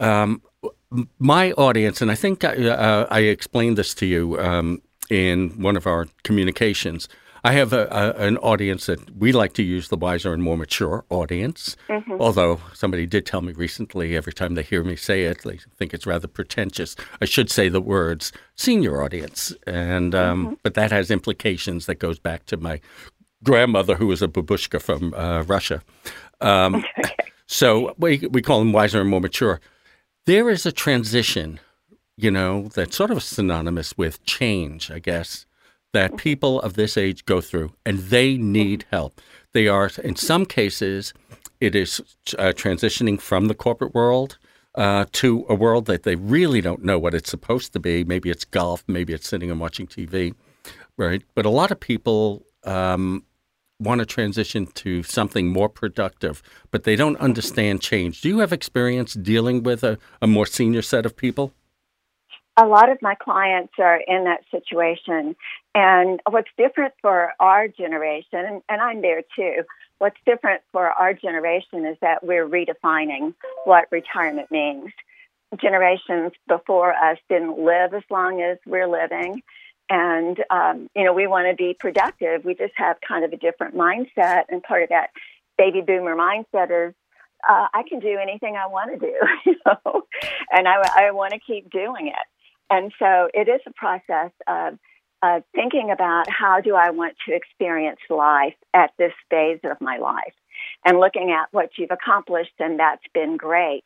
Um, 0.00 0.42
my 1.20 1.52
audience, 1.52 2.02
and 2.02 2.10
I 2.10 2.16
think 2.16 2.42
I, 2.42 2.54
uh, 2.56 3.06
I 3.10 3.20
explained 3.20 3.78
this 3.78 3.94
to 3.94 4.06
you 4.06 4.40
um, 4.40 4.82
in 5.10 5.50
one 5.50 5.76
of 5.76 5.86
our 5.86 6.08
communications. 6.24 7.08
I 7.44 7.52
have 7.52 7.72
a, 7.72 7.86
a, 7.90 8.26
an 8.26 8.38
audience 8.38 8.86
that 8.86 9.16
we 9.16 9.30
like 9.32 9.52
to 9.54 9.62
use 9.62 9.88
the 9.88 9.96
wiser 9.96 10.32
and 10.32 10.42
more 10.42 10.56
mature 10.56 11.04
audience. 11.10 11.76
Although 12.18 12.60
somebody 12.72 13.06
did 13.06 13.26
tell 13.26 13.42
me 13.42 13.52
recently, 13.52 14.16
every 14.16 14.32
time 14.32 14.54
they 14.54 14.62
hear 14.62 14.82
me 14.82 14.96
say 14.96 15.24
it, 15.24 15.42
they 15.42 15.58
think 15.76 15.92
it's 15.92 16.06
rather 16.06 16.26
pretentious. 16.26 16.96
I 17.20 17.26
should 17.26 17.50
say 17.50 17.68
the 17.68 17.80
words 17.80 18.32
senior 18.56 19.02
audience, 19.02 19.52
and 19.66 20.14
um, 20.14 20.58
but 20.62 20.74
that 20.74 20.90
has 20.90 21.10
implications 21.10 21.86
that 21.86 21.96
goes 21.96 22.18
back 22.18 22.46
to 22.46 22.56
my 22.56 22.80
grandmother, 23.42 23.96
who 23.96 24.06
was 24.06 24.22
a 24.22 24.28
babushka 24.28 24.80
from 24.80 25.12
uh, 25.14 25.42
Russia. 25.42 25.82
Um, 26.40 26.84
So 27.46 27.94
we 27.98 28.26
we 28.30 28.42
call 28.42 28.58
them 28.58 28.72
wiser 28.72 29.00
and 29.00 29.10
more 29.10 29.20
mature. 29.20 29.60
There 30.26 30.48
is 30.48 30.64
a 30.64 30.72
transition, 30.72 31.60
you 32.16 32.30
know, 32.30 32.68
that's 32.74 32.96
sort 32.96 33.10
of 33.10 33.22
synonymous 33.22 33.98
with 33.98 34.24
change, 34.24 34.90
I 34.90 34.98
guess, 34.98 35.44
that 35.94 36.16
people 36.16 36.60
of 36.60 36.74
this 36.74 36.96
age 36.96 37.24
go 37.24 37.40
through, 37.40 37.72
and 37.86 37.98
they 37.98 38.36
need 38.36 38.84
help. 38.90 39.20
They 39.52 39.68
are, 39.68 39.90
in 40.02 40.16
some 40.16 40.44
cases, 40.44 41.14
it 41.60 41.76
is 41.76 42.00
uh, 42.36 42.52
transitioning 42.54 43.20
from 43.20 43.46
the 43.46 43.54
corporate 43.54 43.94
world 43.94 44.36
uh, 44.74 45.06
to 45.12 45.46
a 45.48 45.54
world 45.54 45.86
that 45.86 46.02
they 46.02 46.16
really 46.16 46.60
don't 46.60 46.84
know 46.84 46.98
what 46.98 47.14
it's 47.14 47.30
supposed 47.30 47.72
to 47.72 47.78
be. 47.78 48.02
Maybe 48.02 48.28
it's 48.28 48.44
golf, 48.44 48.82
maybe 48.88 49.12
it's 49.12 49.28
sitting 49.28 49.52
and 49.52 49.60
watching 49.60 49.86
TV, 49.86 50.34
right? 50.96 51.22
But 51.36 51.46
a 51.46 51.50
lot 51.50 51.70
of 51.70 51.78
people 51.78 52.44
um, 52.64 53.24
want 53.78 54.00
to 54.00 54.06
transition 54.06 54.66
to 54.66 55.04
something 55.04 55.48
more 55.48 55.68
productive, 55.68 56.42
but 56.72 56.82
they 56.82 56.96
don't 56.96 57.16
understand 57.18 57.82
change. 57.82 58.20
Do 58.20 58.28
you 58.28 58.40
have 58.40 58.52
experience 58.52 59.14
dealing 59.14 59.62
with 59.62 59.84
a, 59.84 59.96
a 60.20 60.26
more 60.26 60.46
senior 60.46 60.82
set 60.82 61.06
of 61.06 61.16
people? 61.16 61.52
A 62.56 62.66
lot 62.66 62.90
of 62.90 63.02
my 63.02 63.14
clients 63.16 63.74
are 63.78 64.00
in 64.06 64.24
that 64.24 64.44
situation. 64.50 65.34
And 65.74 66.20
what's 66.28 66.50
different 66.56 66.94
for 67.02 67.32
our 67.40 67.68
generation, 67.68 68.62
and, 68.68 68.80
I'm 68.80 69.02
there 69.02 69.22
too, 69.36 69.62
what's 69.98 70.16
different 70.24 70.62
for 70.72 70.86
our 70.86 71.14
generation 71.14 71.84
is 71.84 71.96
that 72.00 72.24
we're 72.24 72.48
redefining 72.48 73.34
what 73.64 73.86
retirement 73.90 74.50
means. 74.50 74.90
Generations 75.60 76.32
before 76.46 76.92
us 76.92 77.18
didn't 77.28 77.58
live 77.58 77.94
as 77.94 78.02
long 78.10 78.40
as 78.40 78.58
we're 78.66 78.88
living. 78.88 79.42
And, 79.90 80.42
um, 80.50 80.88
you 80.94 81.04
know, 81.04 81.12
we 81.12 81.26
want 81.26 81.48
to 81.48 81.54
be 81.54 81.76
productive. 81.78 82.44
We 82.44 82.54
just 82.54 82.72
have 82.76 82.96
kind 83.06 83.24
of 83.24 83.32
a 83.32 83.36
different 83.36 83.76
mindset. 83.76 84.44
And 84.48 84.62
part 84.62 84.84
of 84.84 84.88
that 84.90 85.10
baby 85.58 85.80
boomer 85.80 86.16
mindset 86.16 86.88
is 86.88 86.94
uh, 87.48 87.66
I 87.72 87.82
can 87.88 88.00
do 88.00 88.18
anything 88.20 88.56
I 88.56 88.66
want 88.68 88.92
to 88.92 88.98
do, 88.98 89.14
you 89.46 89.56
know, 89.66 90.02
and 90.50 90.66
I, 90.66 91.08
I 91.08 91.10
want 91.10 91.32
to 91.32 91.38
keep 91.38 91.70
doing 91.70 92.08
it. 92.08 92.26
And 92.70 92.92
so 92.98 93.28
it 93.32 93.48
is 93.48 93.60
a 93.66 93.72
process 93.72 94.30
of 94.46 94.78
thinking 95.54 95.90
about 95.90 96.28
how 96.28 96.60
do 96.60 96.74
I 96.74 96.90
want 96.90 97.16
to 97.26 97.34
experience 97.34 98.00
life 98.10 98.56
at 98.74 98.90
this 98.98 99.12
phase 99.30 99.60
of 99.64 99.80
my 99.80 99.98
life 99.98 100.34
and 100.84 101.00
looking 101.00 101.30
at 101.30 101.48
what 101.50 101.70
you've 101.78 101.90
accomplished, 101.90 102.54
and 102.58 102.78
that's 102.78 103.04
been 103.12 103.36
great. 103.36 103.82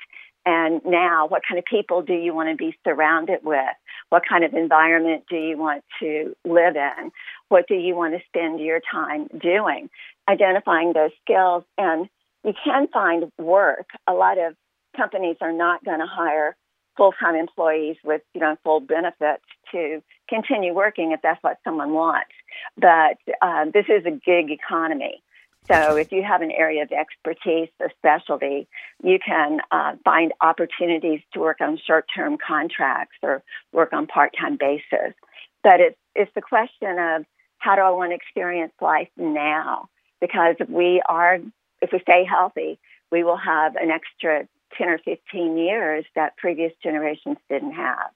And 0.47 0.81
now, 0.85 1.27
what 1.27 1.43
kind 1.47 1.59
of 1.59 1.65
people 1.65 2.03
do 2.03 2.15
you 2.15 2.35
want 2.35 2.49
to 2.49 2.57
be 2.57 2.77
surrounded 2.83 3.41
with? 3.43 3.77
What 4.09 4.23
kind 4.27 4.45
of 4.45 4.55
environment 4.55 5.25
do 5.29 5.37
you 5.37 5.59
want 5.59 5.85
to 6.01 6.35
live 6.45 6.77
in? 6.77 7.11
What 7.49 7.69
do 7.69 7.75
you 7.75 7.95
want 7.95 8.15
to 8.15 8.21
spend 8.27 8.61
your 8.61 8.81
time 8.91 9.29
doing? 9.39 9.91
Identifying 10.29 10.95
those 10.95 11.11
skills. 11.23 11.65
And 11.77 12.09
you 12.45 12.55
can 12.65 12.89
find 12.89 13.31
work. 13.39 13.89
A 14.07 14.15
lot 14.15 14.39
of 14.39 14.55
companies 14.97 15.37
are 15.43 15.53
not 15.53 15.85
going 15.85 16.01
to 16.01 16.07
hire 16.07 16.57
full-time 16.99 17.37
employees 17.37 17.97
with 18.05 18.21
you 18.35 18.43
know 18.43 18.57
full 18.63 18.81
benefits 18.81 19.45
to 19.73 20.03
continue 20.29 20.75
working 20.75 21.13
if 21.13 21.23
that's 21.23 21.43
what 21.43 21.57
someone 21.65 21.93
wants. 21.95 22.33
But 22.77 23.17
uh, 23.41 23.67
this 23.73 23.87
is 23.89 24.05
a 24.05 24.11
gig 24.11 24.51
economy. 24.51 25.23
So 25.71 25.97
if 25.97 26.13
you 26.13 26.23
have 26.23 26.41
an 26.41 26.51
area 26.51 26.83
of 26.83 26.91
expertise, 26.93 27.69
a 27.81 27.91
specialty, 27.99 28.67
you 29.03 29.19
can 29.25 29.61
uh, 29.71 29.97
find 30.03 30.33
opportunities 30.41 31.21
to 31.35 31.41
work 31.41 31.61
on 31.61 31.79
short-term 31.87 32.39
contracts 32.45 33.17
or 33.23 33.43
work 33.73 33.93
on 33.93 34.07
part-time 34.07 34.57
basis. 34.59 35.15
But 35.63 35.81
it's 35.81 35.99
it's 36.15 36.33
the 36.35 36.43
question 36.43 36.99
of 36.99 37.25
how 37.59 37.77
do 37.77 37.83
I 37.83 37.91
want 37.91 38.11
to 38.11 38.17
experience 38.17 38.73
life 38.81 39.09
now? 39.17 39.89
Because 40.21 40.57
we 40.69 41.03
are, 41.09 41.39
if 41.81 41.91
we 41.93 42.01
stay 42.01 42.25
healthy, 42.29 42.79
we 43.13 43.23
will 43.23 43.37
have 43.37 43.77
an 43.77 43.91
extra 43.91 44.49
10 44.77 44.89
or 44.89 44.99
15 44.99 45.57
years 45.57 46.05
that 46.15 46.37
previous 46.37 46.73
generations 46.83 47.39
didn't 47.49 47.73
have. 47.73 48.11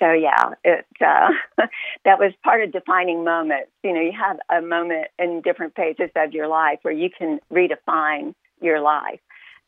So 0.00 0.12
yeah, 0.12 0.54
it 0.64 0.86
uh, 1.00 1.28
that 2.04 2.18
was 2.18 2.32
part 2.42 2.62
of 2.62 2.72
defining 2.72 3.22
moments. 3.22 3.70
You 3.84 3.92
know, 3.92 4.00
you 4.00 4.12
have 4.18 4.38
a 4.50 4.66
moment 4.66 5.08
in 5.18 5.42
different 5.42 5.76
phases 5.76 6.10
of 6.16 6.32
your 6.32 6.48
life 6.48 6.78
where 6.82 6.94
you 6.94 7.10
can 7.10 7.38
redefine 7.52 8.34
your 8.60 8.80
life. 8.80 9.20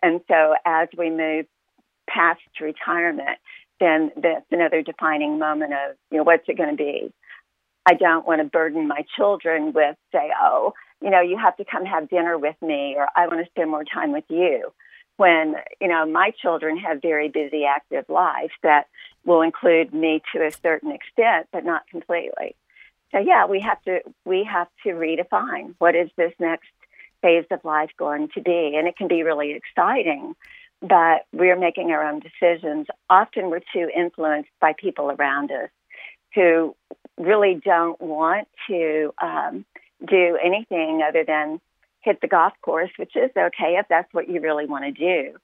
And 0.03 0.21
so 0.29 0.55
as 0.65 0.89
we 0.97 1.11
move 1.11 1.47
past 2.09 2.41
retirement, 2.61 3.39
then 3.79 4.11
that's 4.17 4.47
another 4.51 4.83
defining 4.83 5.39
moment 5.39 5.75
of, 5.75 5.97
you 6.11 6.19
know, 6.19 6.25
what's 6.25 6.49
it 6.49 6.57
going 6.57 6.71
to 6.71 6.77
be? 6.77 7.13
I 7.87 7.95
don't 7.95 8.27
want 8.27 8.41
to 8.41 8.45
burden 8.45 8.89
my 8.89 9.05
children 9.17 9.73
with 9.73 9.97
say, 10.13 10.31
oh, 10.41 10.73
you 11.03 11.11
know, 11.11 11.21
you 11.21 11.37
have 11.37 11.57
to 11.57 11.65
come 11.65 11.85
have 11.85 12.09
dinner 12.09 12.39
with 12.39 12.57
me 12.63 12.95
or 12.97 13.09
I 13.17 13.27
want 13.27 13.45
to 13.45 13.51
spend 13.51 13.71
more 13.71 13.85
time 13.85 14.13
with 14.13 14.25
you 14.29 14.73
when 15.17 15.57
you 15.81 15.89
know 15.89 16.07
my 16.07 16.31
children 16.31 16.77
have 16.79 17.03
very 17.03 17.29
busy 17.29 17.65
active 17.65 18.05
lives 18.09 18.53
that 18.63 18.87
will 19.25 19.43
include 19.43 19.93
me 19.93 20.23
to 20.35 20.45
a 20.45 20.51
certain 20.51 20.91
extent 20.91 21.47
but 21.53 21.65
not 21.65 21.87
completely. 21.89 22.57
So 23.13 23.19
yeah 23.19 23.47
we 23.47 23.61
have 23.61 23.81
to 23.83 24.01
we 24.25 24.45
have 24.45 24.69
to 24.85 24.91
redefine 24.91 25.75
what 25.79 25.95
is 25.95 26.11
this 26.17 26.33
next 26.39 26.69
phase 27.21 27.45
of 27.51 27.65
life 27.65 27.91
going 27.97 28.29
to 28.35 28.41
be. 28.41 28.75
And 28.77 28.89
it 28.89 28.97
can 28.97 29.09
be 29.09 29.23
really 29.23 29.53
exciting 29.53 30.35
but 30.83 31.27
we're 31.33 31.57
making 31.57 31.93
our 31.93 32.05
own 32.05 32.21
decisions. 32.21 32.89
Often 33.09 33.51
we're 33.51 33.61
too 33.73 33.89
influenced 33.95 34.51
by 34.61 34.73
people 34.77 35.13
around 35.13 35.53
us 35.53 35.71
who 36.35 36.75
really 37.19 37.61
don't 37.65 38.01
want 38.01 38.49
to 38.69 39.15
um, 39.23 39.65
do 40.07 40.39
anything 40.43 41.03
other 41.07 41.25
than 41.25 41.61
hit 42.03 42.21
the 42.21 42.29
golf 42.29 42.53
course, 42.63 42.91
which 42.97 43.17
is 43.17 43.31
okay 43.37 43.77
if 43.79 43.87
that's 43.89 44.13
what 44.13 44.29
you 44.29 44.41
really 44.41 44.67
want 44.67 44.85
to 44.85 44.93
do, 44.93 45.37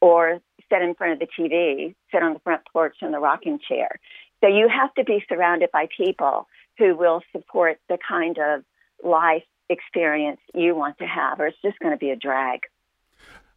or 0.00 0.40
sit 0.70 0.82
in 0.82 0.94
front 0.94 1.14
of 1.14 1.18
the 1.18 1.26
TV, 1.26 1.94
sit 2.10 2.22
on 2.22 2.34
the 2.34 2.40
front 2.40 2.62
porch 2.72 2.96
in 3.02 3.12
the 3.12 3.18
rocking 3.18 3.58
chair. 3.66 3.98
So 4.40 4.48
you 4.48 4.68
have 4.68 4.92
to 4.94 5.04
be 5.04 5.24
surrounded 5.28 5.70
by 5.72 5.88
people 5.96 6.48
who 6.78 6.96
will 6.96 7.22
support 7.32 7.78
the 7.88 7.98
kind 8.08 8.38
of 8.38 8.64
life 9.04 9.44
experience 9.68 10.40
you 10.54 10.74
want 10.74 10.98
to 10.98 11.06
have, 11.06 11.40
or 11.40 11.46
it's 11.46 11.56
just 11.62 11.78
going 11.78 11.92
to 11.92 11.98
be 11.98 12.10
a 12.10 12.16
drag. 12.16 12.60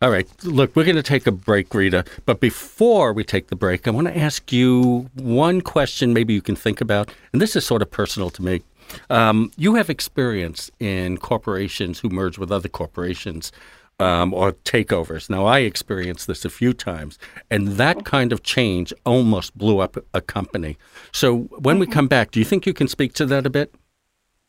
All 0.01 0.11
right. 0.11 0.27
Look, 0.43 0.75
we're 0.75 0.83
going 0.83 0.97
to 0.97 1.03
take 1.03 1.25
a 1.25 1.31
break, 1.31 1.73
Rita. 1.73 2.03
But 2.25 2.41
before 2.41 3.13
we 3.13 3.23
take 3.23 3.47
the 3.47 3.55
break, 3.55 3.87
I 3.87 3.91
want 3.91 4.07
to 4.07 4.17
ask 4.17 4.51
you 4.51 5.09
one 5.15 5.61
question 5.61 6.13
maybe 6.13 6.33
you 6.33 6.41
can 6.41 6.55
think 6.55 6.81
about. 6.81 7.09
And 7.31 7.41
this 7.41 7.55
is 7.55 7.65
sort 7.65 7.81
of 7.81 7.89
personal 7.89 8.29
to 8.31 8.43
me. 8.43 8.61
Um, 9.09 9.51
you 9.57 9.75
have 9.75 9.89
experience 9.89 10.71
in 10.79 11.17
corporations 11.17 11.99
who 11.99 12.09
merge 12.09 12.37
with 12.37 12.51
other 12.51 12.69
corporations 12.69 13.51
um, 13.99 14.33
or 14.33 14.53
takeovers. 14.53 15.29
Now, 15.29 15.45
I 15.45 15.59
experienced 15.59 16.27
this 16.27 16.45
a 16.45 16.49
few 16.49 16.73
times, 16.73 17.17
and 17.49 17.67
that 17.69 18.05
kind 18.05 18.31
of 18.31 18.43
change 18.43 18.93
almost 19.05 19.57
blew 19.57 19.79
up 19.79 19.97
a 20.13 20.21
company. 20.21 20.77
So, 21.11 21.43
when 21.59 21.79
we 21.79 21.87
come 21.87 22.07
back, 22.07 22.31
do 22.31 22.39
you 22.39 22.45
think 22.45 22.65
you 22.65 22.73
can 22.73 22.87
speak 22.87 23.13
to 23.13 23.25
that 23.27 23.45
a 23.45 23.49
bit? 23.49 23.73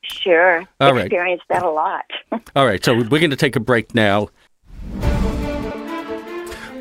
Sure. 0.02 0.64
All 0.80 0.94
right. 0.94 1.06
Experienced 1.06 1.44
that 1.48 1.62
a 1.62 1.70
lot. 1.70 2.04
All 2.54 2.66
right, 2.66 2.84
so 2.84 2.96
we're 2.96 3.18
going 3.20 3.30
to 3.30 3.36
take 3.36 3.56
a 3.56 3.60
break 3.60 3.94
now. 3.94 4.28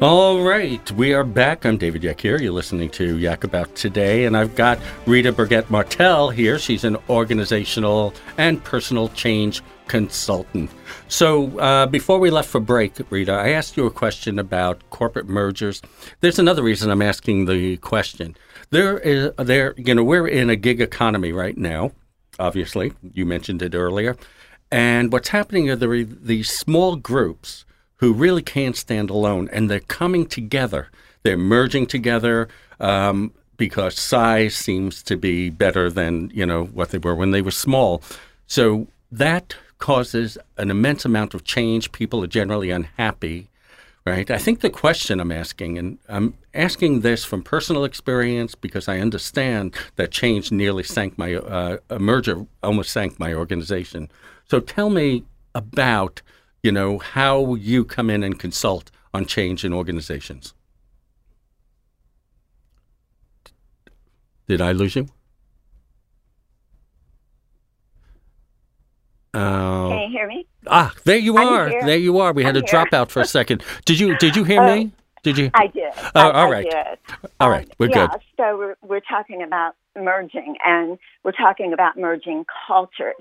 All 0.01 0.41
right, 0.41 0.91
we 0.91 1.13
are 1.13 1.23
back. 1.23 1.65
I'm 1.65 1.77
David 1.77 2.03
Yak 2.03 2.19
here. 2.19 2.37
You're 2.37 2.51
listening 2.51 2.89
to 2.91 3.17
Yak 3.17 3.45
About 3.45 3.73
Today, 3.75 4.25
and 4.25 4.35
I've 4.35 4.53
got 4.53 4.77
Rita 5.05 5.31
Burgett 5.31 5.71
Martel 5.71 6.29
here. 6.29 6.59
She's 6.59 6.83
an 6.83 6.97
organizational 7.09 8.13
and 8.37 8.61
personal 8.61 9.07
change 9.07 9.61
consultant. 9.87 10.69
So, 11.07 11.57
uh, 11.59 11.85
before 11.85 12.19
we 12.19 12.29
left 12.29 12.49
for 12.49 12.59
break, 12.59 12.95
Rita, 13.09 13.31
I 13.31 13.51
asked 13.51 13.77
you 13.77 13.85
a 13.85 13.91
question 13.91 14.37
about 14.37 14.81
corporate 14.89 15.29
mergers. 15.29 15.81
There's 16.19 16.39
another 16.39 16.61
reason 16.61 16.91
I'm 16.91 17.01
asking 17.01 17.45
the 17.45 17.77
question. 17.77 18.35
There 18.71 18.99
is, 18.99 19.31
there, 19.37 19.75
you 19.77 19.95
know, 19.95 20.03
we're 20.03 20.27
in 20.27 20.49
a 20.49 20.57
gig 20.57 20.81
economy 20.81 21.31
right 21.31 21.57
now. 21.57 21.93
Obviously, 22.37 22.91
you 23.13 23.25
mentioned 23.25 23.61
it 23.61 23.73
earlier, 23.73 24.17
and 24.69 25.13
what's 25.13 25.29
happening 25.29 25.69
are 25.69 25.77
the 25.77 26.03
these 26.03 26.51
small 26.51 26.97
groups 26.97 27.63
who 27.97 28.13
really 28.13 28.41
can't 28.41 28.75
stand 28.75 29.09
alone, 29.09 29.49
and 29.51 29.69
they're 29.69 29.79
coming 29.79 30.25
together. 30.25 30.89
They're 31.23 31.37
merging 31.37 31.87
together 31.87 32.49
um, 32.79 33.31
because 33.57 33.97
size 33.97 34.55
seems 34.55 35.01
to 35.03 35.17
be 35.17 35.49
better 35.49 35.89
than 35.89 36.31
you 36.33 36.45
know 36.45 36.65
what 36.65 36.89
they 36.89 36.97
were 36.97 37.15
when 37.15 37.31
they 37.31 37.41
were 37.41 37.51
small. 37.51 38.01
So 38.47 38.87
that 39.11 39.55
causes 39.79 40.37
an 40.57 40.69
immense 40.69 41.05
amount 41.05 41.33
of 41.33 41.43
change. 41.43 41.91
People 41.91 42.23
are 42.23 42.27
generally 42.27 42.69
unhappy, 42.69 43.49
right? 44.05 44.29
I 44.29 44.37
think 44.37 44.61
the 44.61 44.69
question 44.69 45.19
I'm 45.19 45.31
asking, 45.31 45.77
and 45.77 45.97
I'm 46.07 46.35
asking 46.53 47.01
this 47.01 47.23
from 47.23 47.43
personal 47.43 47.83
experience 47.83 48.55
because 48.55 48.87
I 48.87 48.99
understand 48.99 49.75
that 49.95 50.11
change 50.11 50.51
nearly 50.51 50.83
sank 50.83 51.17
my 51.17 51.35
uh, 51.35 51.77
a 51.89 51.99
merger 51.99 52.45
almost 52.61 52.91
sank 52.91 53.19
my 53.19 53.33
organization. 53.33 54.09
So 54.49 54.59
tell 54.59 54.89
me 54.89 55.23
about 55.53 56.21
you 56.65 56.71
know 56.71 56.97
how 56.97 57.53
you 57.55 57.85
come 57.85 58.09
in 58.09 58.23
and 58.23 58.39
consult 58.39 58.89
on 59.13 59.25
change 59.25 59.63
in 59.63 59.71
organizations. 59.71 60.53
Did 64.47 64.61
I 64.61 64.71
lose 64.73 64.95
you? 64.95 65.07
Uh, 69.33 69.89
Can 69.89 69.99
you 69.99 70.09
hear 70.17 70.27
me? 70.27 70.47
Ah, 70.67 70.93
there 71.03 71.17
you 71.17 71.37
I'm 71.37 71.47
are. 71.47 71.69
here. 71.69 71.81
There 71.85 71.97
you 71.97 72.19
are. 72.19 72.31
We 72.33 72.43
had 72.43 72.55
I'm 72.57 72.63
a 72.63 72.65
here. 72.65 72.85
dropout 72.85 73.09
for 73.09 73.21
a 73.21 73.25
second. 73.25 73.63
Did 73.85 73.99
you 73.99 74.17
Did 74.17 74.35
you 74.35 74.43
hear 74.43 74.61
Oh, 74.61 74.75
me? 74.75 74.91
Did 75.25 75.39
you? 75.39 75.49
I 75.55 75.65
did. 75.65 75.91
Oh, 76.13 76.29
I, 76.29 76.31
all 76.43 76.53
I 76.53 76.61
did. 76.61 76.99
All 77.39 77.49
Um. 77.49 77.67
We're 77.79 77.89
yeah, 77.89 78.05
good. 78.05 78.19
so 78.37 78.57
we're, 78.59 78.75
we're 78.83 78.99
talking 78.99 79.41
about 79.41 79.73
merging 79.95 80.55
and 80.63 80.99
we're 81.23 81.31
talking 81.31 81.73
about 81.73 81.97
merging 81.97 82.45
cultures. 82.67 83.15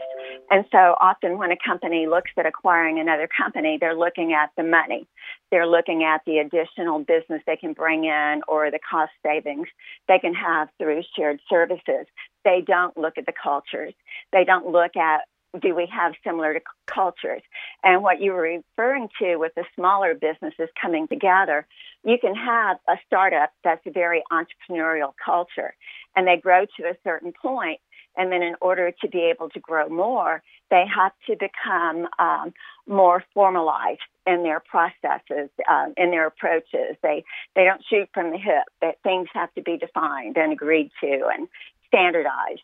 And 0.50 0.66
so 0.70 0.96
often 1.00 1.38
when 1.38 1.50
a 1.50 1.56
company 1.66 2.06
looks 2.06 2.30
at 2.36 2.44
acquiring 2.44 2.98
another 3.00 3.26
company, 3.26 3.78
they're 3.80 3.96
looking 3.96 4.34
at 4.34 4.50
the 4.54 4.64
money. 4.64 5.06
They're 5.50 5.66
looking 5.66 6.04
at 6.04 6.20
the 6.26 6.40
additional 6.40 6.98
business 6.98 7.40
they 7.46 7.56
can 7.56 7.72
bring 7.72 8.04
in 8.04 8.42
or 8.48 8.70
the 8.70 8.80
cost 8.90 9.12
savings 9.24 9.68
they 10.06 10.18
can 10.18 10.34
have 10.34 10.68
through 10.76 11.04
shared 11.16 11.40
services. 11.48 12.04
They 12.44 12.62
don't 12.66 12.98
look 12.98 13.16
at 13.16 13.24
the 13.24 13.32
cultures. 13.32 13.94
They 14.30 14.44
don't 14.44 14.66
look 14.66 14.94
at 14.94 15.22
do 15.60 15.74
we 15.74 15.88
have 15.92 16.14
similar 16.24 16.60
cultures? 16.86 17.42
And 17.82 18.02
what 18.02 18.20
you 18.20 18.32
were 18.32 18.60
referring 18.76 19.08
to 19.20 19.36
with 19.36 19.52
the 19.54 19.64
smaller 19.74 20.14
businesses 20.14 20.68
coming 20.80 21.06
together, 21.08 21.66
you 22.04 22.18
can 22.20 22.34
have 22.34 22.78
a 22.88 22.96
startup 23.06 23.50
that's 23.62 23.84
a 23.86 23.90
very 23.90 24.22
entrepreneurial 24.32 25.12
culture 25.24 25.74
and 26.16 26.26
they 26.26 26.36
grow 26.36 26.64
to 26.76 26.84
a 26.84 26.96
certain 27.04 27.32
point 27.32 27.80
and 28.16 28.30
then 28.30 28.42
in 28.42 28.54
order 28.60 28.92
to 29.00 29.08
be 29.08 29.30
able 29.30 29.48
to 29.50 29.60
grow 29.60 29.88
more 29.88 30.42
they 30.70 30.84
have 30.94 31.12
to 31.26 31.36
become 31.36 32.08
um, 32.18 32.52
more 32.86 33.22
formalized 33.32 34.00
in 34.26 34.42
their 34.42 34.60
processes 34.60 35.50
um, 35.70 35.92
in 35.96 36.10
their 36.10 36.26
approaches. 36.26 36.96
They 37.02 37.24
they 37.54 37.64
don't 37.64 37.84
shoot 37.88 38.08
from 38.12 38.30
the 38.30 38.38
hip 38.38 38.64
that 38.80 39.02
things 39.02 39.28
have 39.34 39.52
to 39.54 39.62
be 39.62 39.76
defined 39.76 40.36
and 40.36 40.52
agreed 40.52 40.90
to 41.00 41.28
and 41.32 41.48
standardized 41.86 42.62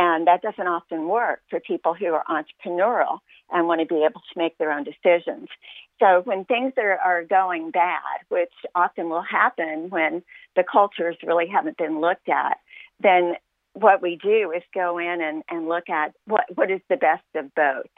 and 0.00 0.26
that 0.26 0.40
doesn't 0.40 0.66
often 0.66 1.08
work 1.08 1.42
for 1.50 1.60
people 1.60 1.92
who 1.92 2.06
are 2.06 2.24
entrepreneurial 2.26 3.18
and 3.52 3.66
want 3.66 3.82
to 3.82 3.86
be 3.86 4.02
able 4.02 4.22
to 4.32 4.38
make 4.38 4.56
their 4.56 4.72
own 4.72 4.82
decisions. 4.82 5.48
So 5.98 6.22
when 6.24 6.46
things 6.46 6.72
are, 6.78 6.98
are 6.98 7.22
going 7.22 7.70
bad, 7.70 8.24
which 8.30 8.52
often 8.74 9.10
will 9.10 9.20
happen 9.20 9.90
when 9.90 10.22
the 10.56 10.64
cultures 10.64 11.18
really 11.22 11.48
haven't 11.48 11.76
been 11.76 12.00
looked 12.00 12.30
at, 12.30 12.56
then 12.98 13.34
what 13.74 14.00
we 14.00 14.16
do 14.16 14.52
is 14.56 14.62
go 14.72 14.96
in 14.96 15.20
and, 15.20 15.42
and 15.50 15.68
look 15.68 15.90
at 15.90 16.14
what, 16.24 16.44
what 16.54 16.70
is 16.70 16.80
the 16.88 16.96
best 16.96 17.24
of 17.34 17.54
both. 17.54 17.90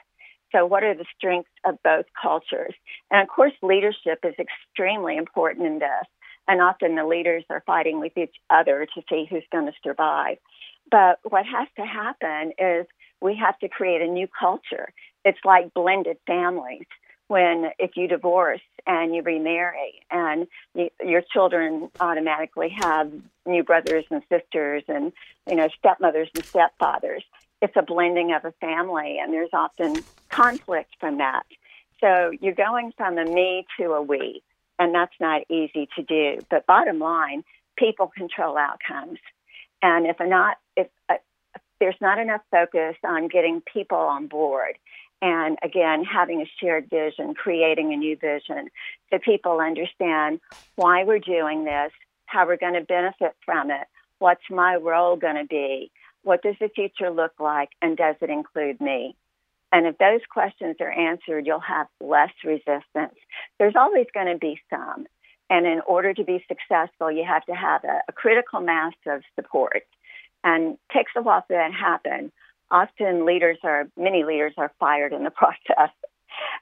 So, 0.50 0.66
what 0.66 0.82
are 0.82 0.94
the 0.94 1.06
strengths 1.16 1.52
of 1.64 1.78
both 1.84 2.06
cultures? 2.20 2.74
And 3.12 3.22
of 3.22 3.28
course, 3.28 3.52
leadership 3.62 4.18
is 4.24 4.34
extremely 4.40 5.16
important 5.16 5.66
in 5.66 5.78
this. 5.78 6.06
And 6.48 6.60
often 6.60 6.96
the 6.96 7.06
leaders 7.06 7.44
are 7.48 7.62
fighting 7.64 8.00
with 8.00 8.18
each 8.18 8.34
other 8.50 8.86
to 8.92 9.02
see 9.08 9.26
who's 9.30 9.44
going 9.52 9.66
to 9.66 9.72
survive. 9.84 10.38
But 10.92 11.20
what 11.24 11.46
has 11.46 11.66
to 11.76 11.86
happen 11.86 12.52
is 12.58 12.86
we 13.22 13.34
have 13.36 13.58
to 13.60 13.68
create 13.68 14.02
a 14.02 14.06
new 14.06 14.28
culture. 14.28 14.92
It's 15.24 15.38
like 15.42 15.72
blended 15.72 16.18
families. 16.26 16.84
When 17.28 17.70
if 17.78 17.92
you 17.96 18.08
divorce 18.08 18.60
and 18.86 19.14
you 19.14 19.22
remarry, 19.22 20.02
and 20.10 20.46
you, 20.74 20.90
your 21.02 21.22
children 21.32 21.88
automatically 21.98 22.76
have 22.78 23.10
new 23.46 23.64
brothers 23.64 24.04
and 24.10 24.22
sisters, 24.28 24.82
and 24.86 25.12
you 25.48 25.56
know 25.56 25.68
stepmothers 25.78 26.28
and 26.34 26.44
stepfathers, 26.44 27.22
it's 27.62 27.74
a 27.74 27.82
blending 27.82 28.34
of 28.34 28.44
a 28.44 28.52
family, 28.60 29.18
and 29.18 29.32
there's 29.32 29.54
often 29.54 30.04
conflict 30.28 30.90
from 31.00 31.18
that. 31.18 31.44
So 32.00 32.32
you're 32.38 32.52
going 32.54 32.92
from 32.98 33.16
a 33.16 33.24
me 33.24 33.64
to 33.80 33.92
a 33.92 34.02
we, 34.02 34.42
and 34.78 34.94
that's 34.94 35.14
not 35.18 35.42
easy 35.48 35.88
to 35.96 36.02
do. 36.02 36.44
But 36.50 36.66
bottom 36.66 36.98
line, 36.98 37.44
people 37.78 38.08
control 38.14 38.58
outcomes. 38.58 39.20
And 39.80 40.06
if 40.06 40.16
not, 40.20 40.58
if 40.76 40.88
uh, 41.08 41.14
there's 41.80 41.96
not 42.00 42.18
enough 42.18 42.42
focus 42.50 42.96
on 43.04 43.28
getting 43.28 43.60
people 43.60 43.98
on 43.98 44.26
board, 44.26 44.76
and 45.20 45.58
again, 45.62 46.04
having 46.04 46.42
a 46.42 46.50
shared 46.60 46.90
vision, 46.90 47.34
creating 47.34 47.92
a 47.92 47.96
new 47.96 48.16
vision, 48.16 48.68
so 49.10 49.18
people 49.18 49.60
understand 49.60 50.40
why 50.76 51.04
we're 51.04 51.18
doing 51.18 51.64
this, 51.64 51.92
how 52.26 52.46
we're 52.46 52.56
going 52.56 52.74
to 52.74 52.80
benefit 52.80 53.34
from 53.44 53.70
it, 53.70 53.86
what's 54.18 54.42
my 54.50 54.76
role 54.76 55.16
going 55.16 55.36
to 55.36 55.44
be, 55.44 55.90
what 56.22 56.42
does 56.42 56.56
the 56.60 56.68
future 56.68 57.10
look 57.10 57.32
like, 57.38 57.70
and 57.80 57.96
does 57.96 58.16
it 58.20 58.30
include 58.30 58.80
me? 58.80 59.16
And 59.72 59.86
if 59.86 59.96
those 59.98 60.20
questions 60.30 60.76
are 60.80 60.90
answered, 60.90 61.46
you'll 61.46 61.60
have 61.60 61.86
less 62.00 62.32
resistance. 62.44 63.16
There's 63.58 63.74
always 63.76 64.06
going 64.12 64.26
to 64.26 64.38
be 64.38 64.60
some. 64.68 65.06
And 65.48 65.66
in 65.66 65.80
order 65.86 66.14
to 66.14 66.24
be 66.24 66.44
successful, 66.46 67.10
you 67.10 67.24
have 67.24 67.44
to 67.46 67.52
have 67.52 67.82
a, 67.84 68.00
a 68.08 68.12
critical 68.12 68.60
mass 68.60 68.94
of 69.06 69.22
support. 69.34 69.84
And 70.44 70.76
takes 70.92 71.12
a 71.16 71.22
while 71.22 71.44
for 71.46 71.54
that 71.54 71.68
to 71.68 71.74
happen. 71.74 72.32
Often 72.70 73.26
leaders 73.26 73.58
are, 73.62 73.86
many 73.96 74.24
leaders 74.24 74.54
are 74.56 74.72
fired 74.80 75.12
in 75.12 75.24
the 75.24 75.30
process. 75.42 75.90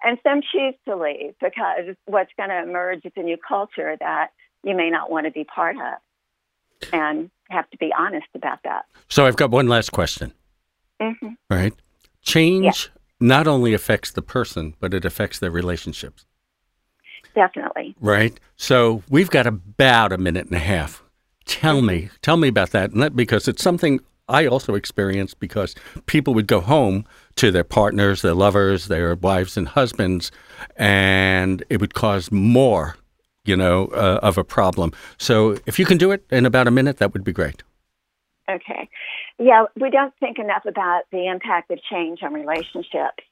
And 0.02 0.18
some 0.22 0.42
choose 0.42 0.74
to 0.86 0.96
leave 0.96 1.34
because 1.40 1.96
what's 2.06 2.32
going 2.36 2.50
to 2.50 2.62
emerge 2.62 3.04
is 3.04 3.12
a 3.16 3.22
new 3.22 3.36
culture 3.36 3.96
that 4.00 4.30
you 4.62 4.76
may 4.76 4.90
not 4.90 5.10
want 5.10 5.26
to 5.26 5.30
be 5.30 5.44
part 5.44 5.76
of. 5.76 6.90
And 6.92 7.30
have 7.50 7.68
to 7.70 7.76
be 7.76 7.92
honest 7.96 8.26
about 8.34 8.60
that. 8.64 8.86
So 9.08 9.26
I've 9.26 9.36
got 9.36 9.50
one 9.50 9.68
last 9.68 9.92
question. 9.92 10.32
hmm 11.00 11.34
Right? 11.50 11.74
Change 12.22 12.90
not 13.20 13.46
only 13.46 13.74
affects 13.74 14.10
the 14.10 14.22
person, 14.22 14.74
but 14.80 14.94
it 14.94 15.04
affects 15.04 15.38
their 15.38 15.50
relationships. 15.50 16.24
Definitely. 17.34 17.94
Right? 18.00 18.38
So 18.56 19.02
we've 19.08 19.30
got 19.30 19.46
about 19.46 20.12
a 20.12 20.18
minute 20.18 20.46
and 20.46 20.56
a 20.56 20.60
half. 20.60 21.02
Tell 21.46 21.82
me, 21.82 22.10
tell 22.22 22.36
me 22.36 22.48
about 22.48 22.70
that. 22.70 22.92
And 22.92 23.02
that 23.02 23.16
because 23.16 23.48
it's 23.48 23.62
something 23.62 24.00
I 24.28 24.46
also 24.46 24.74
experienced 24.74 25.40
because 25.40 25.74
people 26.06 26.32
would 26.34 26.46
go 26.46 26.60
home 26.60 27.04
to 27.36 27.50
their 27.50 27.64
partners, 27.64 28.22
their 28.22 28.34
lovers, 28.34 28.86
their 28.86 29.14
wives 29.16 29.56
and 29.56 29.68
husbands, 29.68 30.30
and 30.76 31.64
it 31.68 31.80
would 31.80 31.94
cause 31.94 32.30
more, 32.30 32.96
you 33.44 33.56
know, 33.56 33.86
uh, 33.88 34.20
of 34.22 34.38
a 34.38 34.44
problem. 34.44 34.92
So 35.18 35.58
if 35.66 35.78
you 35.78 35.84
can 35.84 35.98
do 35.98 36.12
it 36.12 36.24
in 36.30 36.46
about 36.46 36.68
a 36.68 36.70
minute, 36.70 36.98
that 36.98 37.12
would 37.12 37.24
be 37.24 37.32
great. 37.32 37.62
Okay. 38.48 38.88
Yeah, 39.38 39.64
we 39.80 39.90
don't 39.90 40.14
think 40.20 40.38
enough 40.38 40.64
about 40.66 41.02
the 41.10 41.26
impact 41.26 41.70
of 41.70 41.80
change 41.90 42.22
on 42.22 42.32
relationships. 42.32 43.24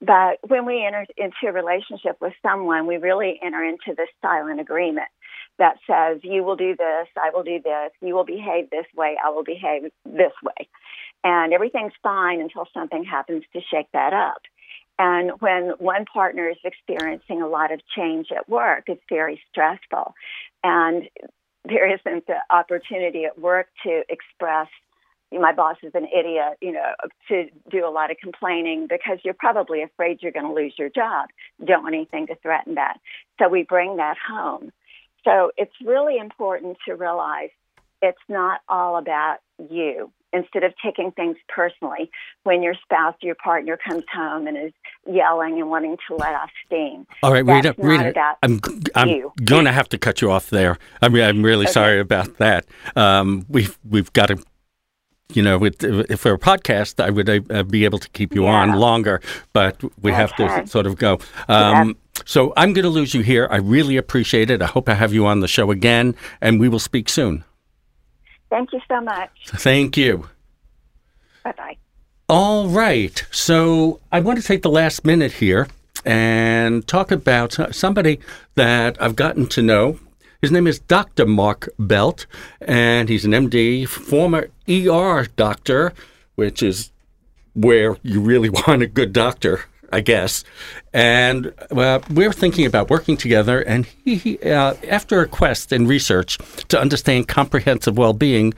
But 0.00 0.38
when 0.46 0.66
we 0.66 0.84
enter 0.84 1.06
into 1.16 1.46
a 1.48 1.52
relationship 1.52 2.18
with 2.20 2.34
someone, 2.42 2.86
we 2.86 2.98
really 2.98 3.40
enter 3.42 3.64
into 3.64 3.94
this 3.96 4.08
silent 4.20 4.60
agreement 4.60 5.08
that 5.58 5.76
says, 5.86 6.20
you 6.22 6.42
will 6.42 6.56
do 6.56 6.76
this, 6.76 7.08
I 7.16 7.30
will 7.32 7.42
do 7.42 7.60
this, 7.62 7.92
you 8.00 8.14
will 8.14 8.24
behave 8.24 8.70
this 8.70 8.86
way, 8.94 9.16
I 9.24 9.30
will 9.30 9.44
behave 9.44 9.90
this 10.04 10.32
way. 10.42 10.68
And 11.24 11.52
everything's 11.52 11.92
fine 12.02 12.40
until 12.40 12.66
something 12.74 13.04
happens 13.04 13.44
to 13.52 13.60
shake 13.60 13.90
that 13.92 14.12
up. 14.12 14.42
And 14.98 15.32
when 15.40 15.70
one 15.78 16.04
partner 16.06 16.48
is 16.48 16.56
experiencing 16.64 17.42
a 17.42 17.48
lot 17.48 17.72
of 17.72 17.80
change 17.94 18.28
at 18.34 18.48
work, 18.48 18.84
it's 18.86 19.02
very 19.08 19.40
stressful. 19.50 20.14
And 20.64 21.08
there 21.64 21.92
isn't 21.92 22.26
the 22.26 22.38
opportunity 22.50 23.24
at 23.24 23.38
work 23.38 23.68
to 23.84 24.02
express 24.08 24.68
my 25.32 25.52
boss 25.52 25.76
is 25.82 25.92
an 25.94 26.06
idiot, 26.06 26.56
you 26.60 26.72
know, 26.72 26.92
to 27.28 27.46
do 27.70 27.86
a 27.86 27.90
lot 27.90 28.10
of 28.10 28.16
complaining 28.22 28.86
because 28.88 29.18
you're 29.24 29.34
probably 29.34 29.82
afraid 29.82 30.18
you're 30.20 30.32
going 30.32 30.46
to 30.46 30.52
lose 30.52 30.74
your 30.78 30.88
job. 30.88 31.28
Don't 31.64 31.82
want 31.82 31.94
anything 31.94 32.28
to 32.28 32.36
threaten 32.36 32.76
that. 32.76 32.98
So 33.40 33.48
we 33.48 33.64
bring 33.64 33.96
that 33.96 34.16
home. 34.18 34.72
So 35.26 35.50
it's 35.56 35.74
really 35.84 36.18
important 36.18 36.78
to 36.86 36.94
realize 36.94 37.50
it's 38.00 38.18
not 38.28 38.60
all 38.68 38.96
about 38.96 39.38
you. 39.58 40.12
Instead 40.32 40.64
of 40.64 40.74
taking 40.84 41.12
things 41.12 41.36
personally, 41.48 42.10
when 42.42 42.62
your 42.62 42.74
spouse, 42.82 43.14
your 43.22 43.36
partner 43.36 43.78
comes 43.88 44.04
home 44.12 44.46
and 44.46 44.56
is 44.56 44.72
yelling 45.06 45.58
and 45.58 45.70
wanting 45.70 45.96
to 46.08 46.14
let 46.14 46.34
off 46.34 46.50
steam, 46.66 47.06
All 47.22 47.32
right, 47.32 47.44
Rita. 47.44 47.74
Rita, 47.78 48.10
about 48.10 48.36
I'm 48.42 48.60
I'm 48.94 49.08
you. 49.08 49.32
going 49.44 49.64
to 49.64 49.72
have 49.72 49.88
to 49.90 49.98
cut 49.98 50.20
you 50.20 50.30
off 50.30 50.50
there. 50.50 50.76
I 51.00 51.08
mean, 51.08 51.22
I'm 51.22 51.42
really 51.42 51.66
sorry 51.66 52.00
about 52.00 52.36
that. 52.36 52.66
Um, 52.96 53.46
we've 53.48 53.78
we've 53.88 54.12
got 54.12 54.26
to. 54.26 54.38
You 55.32 55.42
know, 55.42 55.58
with, 55.58 55.82
if 55.82 56.20
for 56.20 56.34
a 56.34 56.38
podcast, 56.38 57.02
I 57.02 57.10
would 57.10 57.28
uh, 57.28 57.64
be 57.64 57.84
able 57.84 57.98
to 57.98 58.08
keep 58.10 58.32
you 58.32 58.46
on 58.46 58.78
longer, 58.78 59.20
but 59.52 59.82
we 60.00 60.12
have 60.12 60.36
to 60.36 60.66
sort 60.68 60.86
of 60.86 60.98
go. 60.98 61.18
Um, 61.48 61.96
So 62.24 62.52
I'm 62.56 62.72
going 62.72 62.84
to 62.84 62.88
lose 62.88 63.14
you 63.14 63.22
here. 63.22 63.48
I 63.50 63.56
really 63.56 63.96
appreciate 63.96 64.50
it. 64.50 64.62
I 64.62 64.66
hope 64.66 64.88
I 64.88 64.94
have 64.94 65.12
you 65.12 65.26
on 65.26 65.40
the 65.40 65.48
show 65.48 65.70
again, 65.70 66.14
and 66.40 66.58
we 66.58 66.68
will 66.68 66.78
speak 66.78 67.08
soon. 67.08 67.44
Thank 68.50 68.72
you 68.72 68.80
so 68.88 69.00
much. 69.00 69.30
Thank 69.48 69.96
you. 69.96 70.28
Bye 71.44 71.52
bye. 71.56 71.76
All 72.28 72.68
right. 72.68 73.24
So 73.30 74.00
I 74.10 74.20
want 74.20 74.40
to 74.40 74.46
take 74.46 74.62
the 74.62 74.70
last 74.70 75.04
minute 75.04 75.32
here 75.32 75.68
and 76.04 76.86
talk 76.86 77.10
about 77.10 77.58
somebody 77.72 78.20
that 78.54 79.00
I've 79.02 79.16
gotten 79.16 79.46
to 79.48 79.62
know. 79.62 79.98
His 80.40 80.52
name 80.52 80.66
is 80.66 80.78
Dr. 80.78 81.26
Mark 81.26 81.68
Belt, 81.78 82.26
and 82.60 83.08
he's 83.08 83.24
an 83.24 83.32
MD, 83.32 83.88
former 83.88 84.48
ER 84.68 85.26
doctor, 85.36 85.92
which 86.36 86.62
is 86.62 86.92
where 87.54 87.96
you 88.02 88.20
really 88.20 88.48
want 88.66 88.82
a 88.82 88.86
good 88.86 89.12
doctor, 89.12 89.64
I 89.92 90.00
guess. 90.00 90.44
And 90.92 91.52
uh, 91.70 92.00
we're 92.10 92.32
thinking 92.32 92.66
about 92.66 92.90
working 92.90 93.16
together. 93.16 93.60
And 93.60 93.86
he, 94.04 94.38
uh, 94.40 94.74
after 94.88 95.20
a 95.20 95.28
quest 95.28 95.72
and 95.72 95.88
research 95.88 96.38
to 96.68 96.80
understand 96.80 97.28
comprehensive 97.28 97.96
well 97.96 98.12
being, 98.12 98.54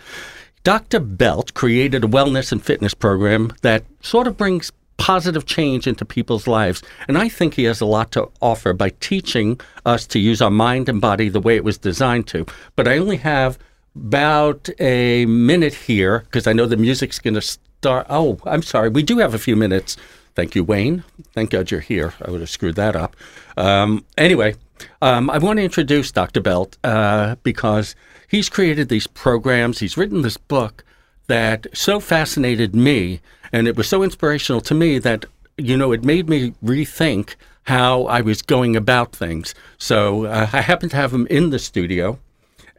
Dr. 0.65 1.01
Belt 1.01 1.55
created 1.55 2.05
a 2.05 2.09
wellness 2.09 2.53
and 2.53 2.65
fitness 2.65 2.95
program 2.95 3.53
that 3.63 3.85
sort 4.03 4.27
of 4.27 4.37
brings 4.37 4.73
positive 4.99 5.47
change 5.47 5.87
into 5.87 6.05
people's 6.05 6.47
lives. 6.47 6.83
And 7.07 7.17
I 7.17 7.29
think 7.29 7.55
he 7.55 7.65
has 7.65 7.81
a 7.81 7.87
lot 7.87 8.11
to 8.13 8.29
offer 8.43 8.73
by 8.73 8.91
teaching 9.01 9.61
us 9.87 10.07
to 10.09 10.19
use 10.19 10.43
our 10.43 10.51
mind 10.51 10.89
and 10.89 11.01
body 11.01 11.29
the 11.29 11.41
way 11.41 11.57
it 11.57 11.65
was 11.65 11.79
designed 11.79 12.27
to. 12.29 12.45
But 12.77 12.89
I 12.89 12.99
only 12.99 13.17
have 13.19 13.59
about 13.97 14.69
a 14.79 15.25
minute 15.27 15.75
here 15.75 16.21
because 16.21 16.47
I 16.47 16.53
know 16.53 16.67
the 16.67 16.77
music's 16.77 17.19
going 17.19 17.35
to 17.35 17.41
start. 17.41 18.07
Oh, 18.11 18.39
I'm 18.45 18.63
sorry. 18.63 18.89
We 18.89 19.03
do 19.03 19.19
have 19.19 19.35
a 19.35 19.39
few 19.39 19.57
minutes. 19.57 19.97
Thank 20.39 20.55
you, 20.55 20.63
Wayne. 20.63 21.03
Thank 21.33 21.51
God 21.51 21.73
you're 21.73 21.81
here. 21.81 22.15
I 22.25 22.31
would 22.31 22.39
have 22.39 22.49
screwed 22.49 22.77
that 22.77 22.95
up. 22.95 23.17
Um, 23.57 24.05
anyway, 24.17 24.55
um, 25.03 25.29
I 25.31 25.39
want 25.39 25.57
to 25.57 25.65
introduce 25.65 26.13
Dr. 26.13 26.41
Belt 26.41 26.79
uh, 26.85 27.35
because 27.43 27.97
he's 28.29 28.49
created 28.49 28.89
these 28.89 29.09
programs. 29.09 29.81
He's 29.81 29.97
written 29.97 30.23
this 30.23 30.37
book 30.37 30.85
that 31.27 31.67
so 31.75 31.99
fascinated 31.99 32.73
me, 32.73 33.21
and 33.51 33.67
it 33.67 33.77
was 33.77 33.89
so 33.89 34.05
inspirational 34.05 34.61
to 34.61 34.75
me 34.75 35.01
that 35.01 35.25
you 35.57 35.77
know 35.77 35.91
it 35.91 36.05
made 36.05 36.29
me 36.29 36.53
rethink 36.65 37.35
how 37.65 38.05
I 38.05 38.21
was 38.21 38.41
going 38.41 38.77
about 38.77 39.17
things. 39.17 39.57
So 39.77 40.27
uh, 40.27 40.49
I 40.53 40.61
happen 40.61 40.89
to 40.91 40.97
have 40.97 41.13
him 41.13 41.27
in 41.27 41.51
the 41.51 41.59
studio, 41.59 42.17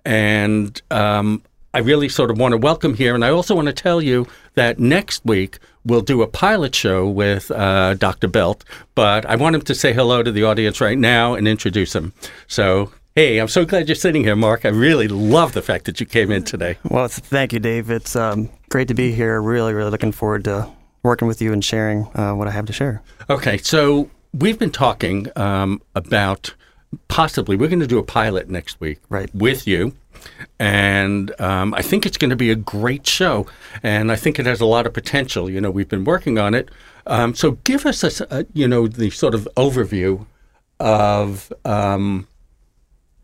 and 0.05 0.81
um, 0.91 1.43
I 1.73 1.79
really 1.79 2.07
sort 2.07 2.31
of 2.31 2.37
want 2.37 2.53
to 2.53 2.57
welcome 2.57 2.93
here. 2.93 3.13
And 3.13 3.25
I 3.25 3.31
also 3.31 3.53
want 3.53 3.67
to 3.67 3.73
tell 3.73 4.01
you 4.01 4.27
that 4.55 4.79
next 4.79 5.25
week 5.25 5.59
we'll 5.89 6.01
do 6.01 6.21
a 6.21 6.27
pilot 6.27 6.75
show 6.75 7.07
with 7.07 7.51
uh, 7.51 7.95
Dr. 7.95 8.27
Belt, 8.27 8.63
but 8.95 9.25
I 9.25 9.35
want 9.35 9.55
him 9.55 9.61
to 9.63 9.75
say 9.75 9.91
hello 9.91 10.23
to 10.23 10.31
the 10.31 10.43
audience 10.43 10.79
right 10.79 10.97
now 10.97 11.33
and 11.33 11.47
introduce 11.47 11.95
him. 11.95 12.13
So, 12.47 12.91
hey, 13.15 13.39
I'm 13.39 13.47
so 13.47 13.65
glad 13.65 13.87
you're 13.87 13.95
sitting 13.95 14.23
here, 14.23 14.35
Mark. 14.35 14.65
I 14.65 14.69
really 14.69 15.07
love 15.07 15.53
the 15.53 15.61
fact 15.61 15.85
that 15.85 15.99
you 15.99 16.05
came 16.05 16.31
in 16.31 16.43
today. 16.43 16.77
Well, 16.83 17.07
thank 17.07 17.51
you, 17.51 17.59
Dave. 17.59 17.89
It's 17.89 18.15
um, 18.15 18.49
great 18.69 18.87
to 18.89 18.93
be 18.93 19.11
here. 19.11 19.41
Really, 19.41 19.73
really 19.73 19.91
looking 19.91 20.11
forward 20.11 20.43
to 20.45 20.69
working 21.03 21.27
with 21.27 21.41
you 21.41 21.51
and 21.51 21.65
sharing 21.65 22.05
uh, 22.15 22.33
what 22.33 22.47
I 22.47 22.51
have 22.51 22.65
to 22.67 22.73
share. 22.73 23.01
Okay, 23.29 23.57
so 23.57 24.09
we've 24.33 24.59
been 24.59 24.71
talking 24.71 25.27
um, 25.35 25.81
about 25.95 26.53
possibly 27.07 27.55
we're 27.55 27.69
going 27.69 27.79
to 27.79 27.87
do 27.87 27.99
a 27.99 28.03
pilot 28.03 28.49
next 28.49 28.79
week 28.79 28.99
right. 29.09 29.33
with 29.33 29.67
you 29.67 29.93
and 30.59 31.39
um, 31.39 31.73
I 31.73 31.81
think 31.81 32.05
it's 32.05 32.17
going 32.17 32.29
to 32.29 32.35
be 32.35 32.51
a 32.51 32.55
great 32.55 33.07
show. 33.07 33.47
And 33.83 34.11
I 34.11 34.15
think 34.15 34.39
it 34.39 34.45
has 34.45 34.61
a 34.61 34.65
lot 34.65 34.85
of 34.85 34.93
potential. 34.93 35.49
You 35.49 35.61
know, 35.61 35.71
we've 35.71 35.89
been 35.89 36.03
working 36.03 36.37
on 36.37 36.53
it. 36.53 36.69
Um, 37.07 37.33
so 37.33 37.51
give 37.63 37.85
us 37.85 38.03
a, 38.03 38.27
a, 38.29 38.45
you 38.53 38.67
know 38.67 38.87
the 38.87 39.09
sort 39.09 39.33
of 39.33 39.47
overview 39.57 40.25
of 40.79 41.51
um, 41.65 42.27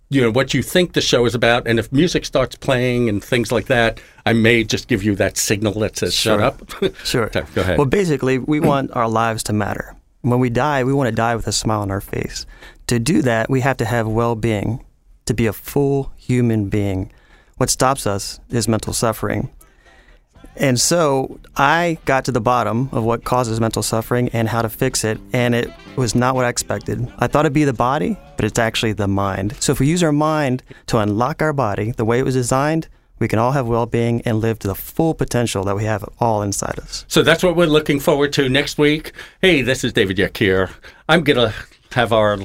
you 0.09 0.21
know 0.21 0.31
what 0.31 0.53
you 0.53 0.63
think 0.63 0.93
the 0.93 1.01
show 1.01 1.25
is 1.25 1.35
about, 1.35 1.67
and 1.67 1.77
if 1.77 1.91
music 1.91 2.25
starts 2.25 2.55
playing 2.55 3.09
and 3.09 3.23
things 3.23 3.51
like 3.51 3.67
that, 3.67 3.99
I 4.25 4.33
may 4.33 4.63
just 4.63 4.87
give 4.87 5.03
you 5.03 5.15
that 5.15 5.37
signal 5.37 5.73
that 5.73 5.97
says 5.97 6.15
sure. 6.15 6.39
"shut 6.39 6.41
up." 6.41 6.95
sure. 7.03 7.27
Go 7.29 7.61
ahead. 7.61 7.77
Well, 7.77 7.85
basically, 7.85 8.39
we 8.39 8.59
want 8.59 8.91
our 8.95 9.09
lives 9.09 9.43
to 9.43 9.53
matter. 9.53 9.95
When 10.21 10.39
we 10.39 10.49
die, 10.49 10.83
we 10.83 10.93
want 10.93 11.07
to 11.07 11.15
die 11.15 11.35
with 11.35 11.47
a 11.47 11.51
smile 11.51 11.81
on 11.81 11.91
our 11.91 12.01
face. 12.01 12.47
To 12.87 12.99
do 12.99 13.21
that, 13.21 13.49
we 13.49 13.61
have 13.61 13.77
to 13.77 13.85
have 13.85 14.07
well-being 14.07 14.83
to 15.25 15.33
be 15.33 15.45
a 15.45 15.53
full 15.53 16.11
human 16.25 16.69
being. 16.69 17.11
What 17.57 17.69
stops 17.69 18.05
us 18.05 18.39
is 18.49 18.67
mental 18.67 18.93
suffering. 18.93 19.49
And 20.57 20.79
so 20.79 21.39
I 21.57 21.97
got 22.05 22.25
to 22.25 22.31
the 22.31 22.41
bottom 22.41 22.89
of 22.91 23.03
what 23.03 23.23
causes 23.23 23.59
mental 23.59 23.83
suffering 23.83 24.29
and 24.29 24.47
how 24.47 24.61
to 24.61 24.69
fix 24.69 25.03
it, 25.03 25.19
and 25.33 25.53
it 25.53 25.69
was 25.97 26.15
not 26.15 26.35
what 26.35 26.45
I 26.45 26.49
expected. 26.49 27.11
I 27.19 27.27
thought 27.27 27.45
it'd 27.45 27.53
be 27.53 27.65
the 27.65 27.73
body, 27.73 28.17
but 28.37 28.45
it's 28.45 28.59
actually 28.59 28.93
the 28.93 29.07
mind. 29.07 29.55
So 29.59 29.73
if 29.73 29.79
we 29.79 29.87
use 29.87 30.01
our 30.01 30.13
mind 30.13 30.63
to 30.87 30.99
unlock 30.99 31.41
our 31.41 31.53
body 31.53 31.91
the 31.91 32.05
way 32.05 32.19
it 32.19 32.25
was 32.25 32.35
designed, 32.35 32.87
we 33.19 33.27
can 33.27 33.39
all 33.39 33.51
have 33.51 33.67
well 33.67 33.85
being 33.85 34.21
and 34.21 34.39
live 34.39 34.59
to 34.59 34.67
the 34.67 34.75
full 34.75 35.13
potential 35.13 35.63
that 35.65 35.75
we 35.75 35.83
have 35.85 36.05
all 36.19 36.41
inside 36.41 36.79
us. 36.79 37.05
So 37.07 37.21
that's 37.21 37.43
what 37.43 37.55
we're 37.55 37.65
looking 37.65 37.99
forward 37.99 38.33
to 38.33 38.49
next 38.49 38.77
week. 38.77 39.13
Hey, 39.41 39.61
this 39.61 39.83
is 39.83 39.93
David 39.93 40.37
here. 40.37 40.69
I'm 41.07 41.23
going 41.23 41.37
to 41.37 41.53
have 41.91 42.11
our 42.11 42.37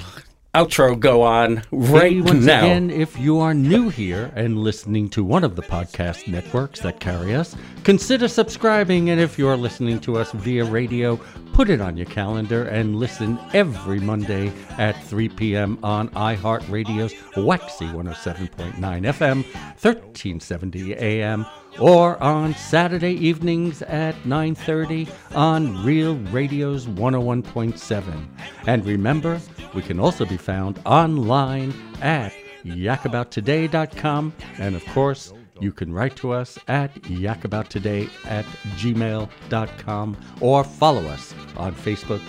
outro 0.55 0.99
go 0.99 1.23
on 1.23 1.63
right 1.71 2.13
hey, 2.13 2.21
once 2.21 2.45
now. 2.45 2.65
Again, 2.65 2.91
if 2.91 3.17
you 3.19 3.39
are 3.39 3.55
new 3.55 3.89
here 3.89 4.33
and 4.35 4.59
listening 4.59 5.09
to 5.11 5.23
one 5.23 5.45
of 5.45 5.55
the 5.55 5.63
podcast 5.63 6.27
networks 6.27 6.81
that 6.81 6.99
carry 6.99 7.35
us, 7.35 7.55
consider 7.85 8.27
subscribing. 8.27 9.11
And 9.11 9.21
if 9.21 9.39
you're 9.39 9.57
listening 9.57 10.01
to 10.01 10.19
us 10.19 10.33
via 10.33 10.65
radio, 10.65 11.17
put 11.53 11.71
it 11.71 11.81
on 11.81 11.97
your 11.97 12.07
calendar 12.07 12.65
and 12.65 12.97
listen 12.97 13.39
every 13.53 14.01
Monday 14.01 14.53
at 14.71 15.01
3 15.05 15.29
p.m. 15.29 15.79
on 15.85 16.09
iHeartRadio's 16.11 17.15
Waxy 17.37 17.87
107.9 17.87 18.75
FM, 18.75 19.45
1370 19.45 20.95
AM 20.97 21.47
or 21.81 22.23
on 22.23 22.55
Saturday 22.55 23.15
evenings 23.15 23.83
at 23.83 24.15
9:30 24.25 25.09
on 25.35 25.83
Real 25.85 26.17
Radio's 26.31 26.87
101.7. 26.87 28.29
And 28.67 28.85
remember, 28.85 29.41
we 29.75 29.83
can 29.83 29.99
also 29.99 30.25
be 30.25 30.37
found 30.37 30.79
online 30.85 31.75
at 32.01 32.33
yakabouttoday.com 32.65 34.33
and 34.59 34.77
of 34.77 34.85
course, 34.87 35.33
you 35.61 35.73
can 35.73 35.93
write 35.93 36.17
to 36.17 36.33
us 36.33 36.59
at 36.69 36.95
yakabouttoday 37.03 38.09
at 38.27 38.47
gmail.com 38.77 40.17
or 40.41 40.65
follow 40.65 41.05
us 41.07 41.35
on 41.57 41.75
Facebook 41.75 42.23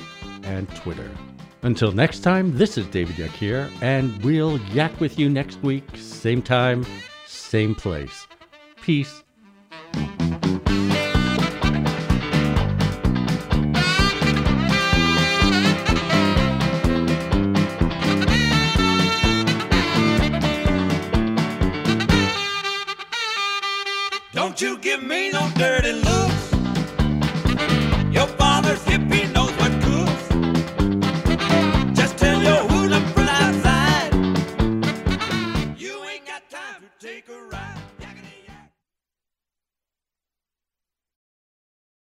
and 0.44 0.68
Twitter. 0.76 1.10
Until 1.64 1.92
next 1.92 2.22
time, 2.22 2.58
this 2.58 2.78
is 2.78 2.88
David 2.88 3.18
Yeck 3.18 3.30
here, 3.32 3.70
and 3.82 4.22
we'll 4.24 4.58
yak 4.74 5.00
with 5.00 5.20
you 5.20 5.30
next 5.30 5.62
week, 5.62 5.84
same 5.96 6.42
time, 6.42 6.86
same 7.28 7.76
place. 7.76 8.28
Peace 8.82 9.24